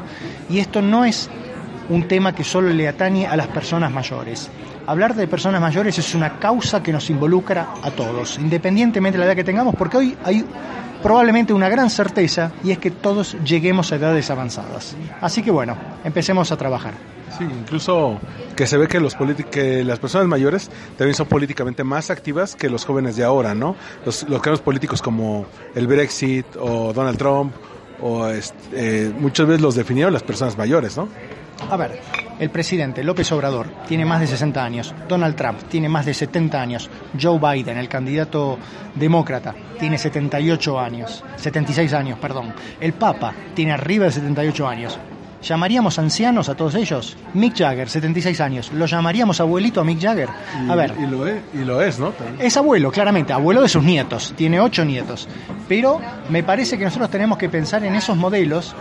Y 0.50 0.58
esto 0.58 0.82
no 0.82 1.04
es 1.04 1.30
un 1.88 2.08
tema 2.08 2.34
que 2.34 2.44
solo 2.44 2.70
le 2.70 2.88
atañe 2.88 3.26
a 3.26 3.36
las 3.36 3.46
personas 3.48 3.90
mayores. 3.92 4.50
Hablar 4.86 5.14
de 5.14 5.26
personas 5.26 5.60
mayores 5.60 5.98
es 5.98 6.14
una 6.14 6.38
causa 6.38 6.82
que 6.82 6.92
nos 6.92 7.08
involucra 7.08 7.68
a 7.82 7.90
todos, 7.90 8.38
independientemente 8.38 9.18
de 9.18 9.20
la 9.20 9.26
edad 9.26 9.36
que 9.36 9.44
tengamos, 9.44 9.74
porque 9.74 9.96
hoy 9.96 10.16
hay 10.24 10.44
probablemente 11.02 11.52
una 11.52 11.68
gran 11.68 11.90
certeza 11.90 12.52
y 12.62 12.70
es 12.70 12.78
que 12.78 12.90
todos 12.90 13.36
lleguemos 13.44 13.92
a 13.92 13.96
edades 13.96 14.30
avanzadas. 14.30 14.96
Así 15.20 15.42
que 15.42 15.50
bueno, 15.50 15.76
empecemos 16.04 16.52
a 16.52 16.56
trabajar. 16.56 16.94
Sí, 17.36 17.44
incluso 17.44 18.20
que 18.54 18.66
se 18.66 18.76
ve 18.76 18.86
que 18.86 19.00
los 19.00 19.16
que 19.50 19.84
las 19.84 19.98
personas 19.98 20.28
mayores 20.28 20.70
también 20.96 21.14
son 21.14 21.26
políticamente 21.26 21.82
más 21.82 22.10
activas 22.10 22.54
que 22.54 22.70
los 22.70 22.84
jóvenes 22.84 23.16
de 23.16 23.24
ahora, 23.24 23.54
¿no? 23.54 23.76
Los, 24.04 24.28
los 24.28 24.60
políticos 24.60 25.02
como 25.02 25.46
el 25.74 25.86
Brexit 25.86 26.46
o 26.60 26.92
Donald 26.92 27.18
Trump 27.18 27.54
o 28.00 28.26
este, 28.28 28.56
eh, 28.72 29.12
muchas 29.18 29.46
veces 29.46 29.62
los 29.62 29.74
definieron 29.74 30.12
las 30.12 30.22
personas 30.22 30.56
mayores, 30.56 30.96
¿no? 30.96 31.08
A 31.70 31.76
ver, 31.76 32.00
el 32.38 32.50
presidente 32.50 33.04
López 33.04 33.30
Obrador 33.32 33.68
tiene 33.86 34.04
más 34.04 34.20
de 34.20 34.26
60 34.26 34.64
años, 34.64 34.94
Donald 35.08 35.36
Trump 35.36 35.62
tiene 35.68 35.88
más 35.88 36.06
de 36.06 36.14
70 36.14 36.60
años, 36.60 36.90
Joe 37.20 37.38
Biden, 37.38 37.78
el 37.78 37.88
candidato 37.88 38.58
demócrata, 38.94 39.54
tiene 39.78 39.98
78 39.98 40.80
años, 40.80 41.24
76 41.36 41.92
años, 41.92 42.18
perdón. 42.18 42.52
El 42.80 42.92
Papa 42.94 43.34
tiene 43.54 43.72
arriba 43.72 44.06
de 44.06 44.12
78 44.12 44.68
años. 44.68 44.98
¿Llamaríamos 45.44 45.98
ancianos 45.98 46.48
a 46.48 46.54
todos 46.54 46.74
ellos? 46.74 47.18
Mick 47.34 47.58
Jagger, 47.58 47.90
76 47.90 48.40
años. 48.40 48.72
¿Lo 48.72 48.86
llamaríamos 48.86 49.40
abuelito 49.40 49.78
a 49.78 49.84
Mick 49.84 50.00
Jagger? 50.00 50.30
A 50.70 50.74
ver. 50.74 50.94
Y 50.98 51.06
lo 51.06 51.26
es, 51.26 51.42
y 51.52 51.58
lo 51.58 51.82
es 51.82 51.98
¿no? 51.98 52.14
Es 52.38 52.56
abuelo, 52.56 52.90
claramente, 52.90 53.34
abuelo 53.34 53.60
de 53.60 53.68
sus 53.68 53.82
nietos. 53.82 54.32
Tiene 54.36 54.58
ocho 54.58 54.86
nietos. 54.86 55.28
Pero 55.68 56.00
me 56.30 56.42
parece 56.42 56.78
que 56.78 56.84
nosotros 56.84 57.10
tenemos 57.10 57.36
que 57.36 57.50
pensar 57.50 57.84
en 57.84 57.94
esos 57.94 58.16
modelos 58.16 58.74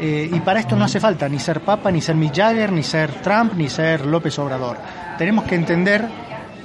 eh, 0.00 0.30
y 0.32 0.40
para 0.40 0.60
esto 0.60 0.76
no 0.76 0.84
hace 0.84 1.00
falta 1.00 1.28
ni 1.28 1.38
ser 1.38 1.60
Papa, 1.60 1.90
ni 1.90 2.00
ser 2.00 2.16
Mick 2.16 2.34
Jagger, 2.34 2.72
ni 2.72 2.82
ser 2.82 3.10
Trump, 3.22 3.54
ni 3.54 3.68
ser 3.68 4.06
López 4.06 4.38
Obrador. 4.38 4.78
Tenemos 5.18 5.44
que 5.44 5.54
entender 5.54 6.08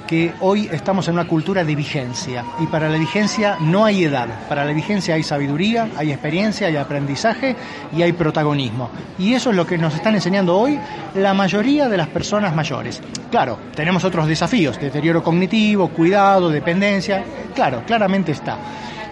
que 0.08 0.32
hoy 0.40 0.70
estamos 0.72 1.06
en 1.08 1.14
una 1.14 1.28
cultura 1.28 1.62
de 1.64 1.76
vigencia 1.76 2.42
y 2.60 2.66
para 2.66 2.88
la 2.88 2.96
vigencia 2.96 3.58
no 3.60 3.84
hay 3.84 4.04
edad, 4.04 4.26
para 4.48 4.64
la 4.64 4.72
vigencia 4.72 5.14
hay 5.14 5.22
sabiduría, 5.22 5.90
hay 5.98 6.10
experiencia, 6.10 6.66
hay 6.66 6.76
aprendizaje 6.76 7.54
y 7.94 8.00
hay 8.00 8.12
protagonismo. 8.12 8.88
Y 9.18 9.34
eso 9.34 9.50
es 9.50 9.56
lo 9.56 9.66
que 9.66 9.76
nos 9.76 9.94
están 9.94 10.14
enseñando 10.14 10.56
hoy 10.56 10.80
la 11.14 11.34
mayoría 11.34 11.90
de 11.90 11.98
las 11.98 12.08
personas 12.08 12.56
mayores. 12.56 13.02
Claro, 13.30 13.58
tenemos 13.76 14.02
otros 14.02 14.26
desafíos, 14.26 14.80
deterioro 14.80 15.22
cognitivo, 15.22 15.88
cuidado, 15.88 16.48
dependencia, 16.48 17.22
claro, 17.54 17.82
claramente 17.86 18.32
está. 18.32 18.56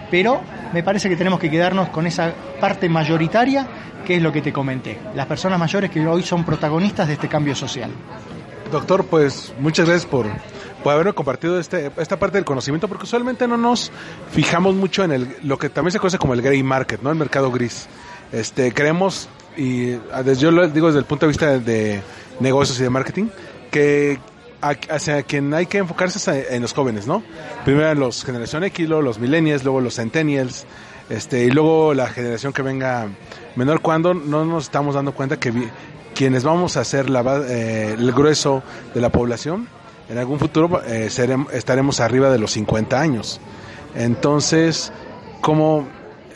Pero 0.09 0.41
me 0.73 0.81
parece 0.81 1.09
que 1.09 1.15
tenemos 1.15 1.39
que 1.39 1.51
quedarnos 1.51 1.89
con 1.89 2.07
esa 2.07 2.33
parte 2.59 2.89
mayoritaria 2.89 3.67
que 4.07 4.15
es 4.15 4.21
lo 4.21 4.31
que 4.31 4.41
te 4.41 4.53
comenté, 4.53 4.97
las 5.15 5.25
personas 5.25 5.59
mayores 5.59 5.91
que 5.91 6.07
hoy 6.07 6.23
son 6.23 6.45
protagonistas 6.45 7.09
de 7.09 7.15
este 7.15 7.27
cambio 7.27 7.53
social. 7.53 7.91
Doctor, 8.71 9.05
pues 9.05 9.53
muchas 9.59 9.85
gracias 9.85 10.09
por, 10.09 10.25
por 10.81 10.93
habernos 10.93 11.13
compartido 11.13 11.59
este, 11.59 11.91
esta 11.97 12.17
parte 12.17 12.37
del 12.37 12.45
conocimiento, 12.45 12.87
porque 12.87 13.03
usualmente 13.03 13.49
no 13.49 13.57
nos 13.57 13.91
fijamos 14.31 14.75
mucho 14.75 15.03
en 15.03 15.11
el, 15.11 15.35
lo 15.43 15.59
que 15.59 15.67
también 15.67 15.91
se 15.91 15.99
conoce 15.99 16.17
como 16.17 16.33
el 16.35 16.41
gray 16.41 16.63
market, 16.63 17.01
¿no? 17.01 17.11
El 17.11 17.17
mercado 17.17 17.51
gris. 17.51 17.87
Este, 18.31 18.71
creemos, 18.71 19.27
y 19.57 19.87
desde, 20.23 20.35
yo 20.37 20.51
lo 20.51 20.65
digo 20.69 20.87
desde 20.87 20.99
el 20.99 21.05
punto 21.05 21.25
de 21.25 21.27
vista 21.27 21.59
de 21.59 22.01
negocios 22.39 22.79
y 22.79 22.83
de 22.83 22.89
marketing, 22.89 23.25
que 23.71 24.19
hacia 24.61 25.21
quien 25.23 25.53
hay 25.53 25.65
que 25.65 25.79
enfocarse 25.79 26.47
en 26.55 26.61
los 26.61 26.73
jóvenes, 26.73 27.07
¿no? 27.07 27.23
Primero 27.65 27.93
los 27.93 28.23
generación 28.23 28.63
X, 28.63 28.87
luego 28.87 29.01
los 29.01 29.19
millennials, 29.19 29.65
luego 29.65 29.81
los 29.81 29.95
centennials, 29.95 30.65
este, 31.09 31.45
y 31.45 31.51
luego 31.51 31.93
la 31.93 32.07
generación 32.07 32.53
que 32.53 32.61
venga 32.61 33.07
menor 33.55 33.81
cuando 33.81 34.13
no 34.13 34.45
nos 34.45 34.65
estamos 34.65 34.95
dando 34.95 35.13
cuenta 35.13 35.39
que 35.39 35.53
quienes 36.13 36.43
vamos 36.43 36.77
a 36.77 36.83
ser 36.83 37.09
la, 37.09 37.43
eh, 37.47 37.95
el 37.97 38.11
grueso 38.11 38.63
de 38.93 39.01
la 39.01 39.09
población, 39.09 39.67
en 40.09 40.17
algún 40.17 40.39
futuro 40.39 40.81
eh, 40.85 41.09
estaremos 41.53 41.99
arriba 41.99 42.29
de 42.29 42.39
los 42.39 42.51
50 42.51 42.99
años. 42.99 43.39
Entonces, 43.95 44.91
como, 45.41 45.87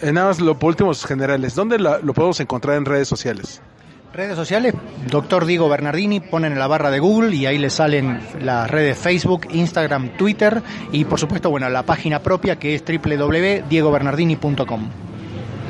en 0.01 0.15
nada 0.15 0.27
más 0.27 0.39
lo 0.39 0.57
por 0.57 0.69
últimos 0.69 1.05
generales, 1.05 1.55
¿dónde 1.55 1.79
lo 1.79 2.13
podemos 2.13 2.39
encontrar 2.39 2.77
en 2.77 2.85
redes 2.85 3.07
sociales? 3.07 3.61
Redes 4.13 4.35
sociales, 4.35 4.73
doctor 5.09 5.45
Diego 5.45 5.69
Bernardini, 5.69 6.19
ponen 6.19 6.51
en 6.51 6.59
la 6.59 6.67
barra 6.67 6.91
de 6.91 6.99
Google 6.99 7.33
y 7.33 7.45
ahí 7.45 7.57
le 7.57 7.69
salen 7.69 8.19
las 8.41 8.69
redes 8.69 8.97
Facebook, 8.97 9.47
Instagram, 9.51 10.17
Twitter 10.17 10.61
y 10.91 11.05
por 11.05 11.17
supuesto, 11.17 11.49
bueno, 11.49 11.69
la 11.69 11.83
página 11.83 12.19
propia 12.19 12.59
que 12.59 12.75
es 12.75 12.83
www.diegobernardini.com. 12.83 14.89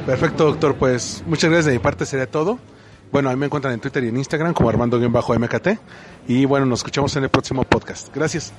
Perfecto, 0.07 0.45
doctor. 0.45 0.75
Pues 0.75 1.23
muchas 1.27 1.51
gracias 1.51 1.67
de 1.67 1.73
mi 1.73 1.79
parte, 1.79 2.07
sería 2.07 2.25
todo. 2.25 2.57
Bueno, 3.11 3.29
ahí 3.29 3.35
me 3.35 3.45
encuentran 3.45 3.75
en 3.75 3.79
Twitter 3.79 4.03
y 4.05 4.07
en 4.07 4.17
Instagram 4.17 4.53
como 4.53 4.69
Armando-MKT. 4.69 5.67
Y 6.27 6.45
bueno, 6.45 6.65
nos 6.65 6.79
escuchamos 6.79 7.15
en 7.17 7.25
el 7.25 7.29
próximo 7.29 7.63
podcast. 7.63 8.09
Gracias. 8.15 8.53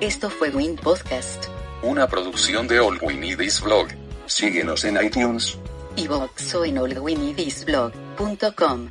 Esto 0.00 0.30
fue 0.30 0.50
Win 0.50 0.76
Podcast. 0.76 1.48
Una 1.82 2.08
producción 2.08 2.66
de 2.66 2.80
All 2.80 2.98
We 3.00 3.14
Need 3.14 3.40
Is 3.40 3.60
Blog. 3.60 3.86
Síguenos 4.26 4.84
en 4.84 5.00
iTunes. 5.00 5.56
Y 5.94 6.08
o 6.08 6.28
en 6.64 6.78
allwinidisblog.com. 6.78 8.90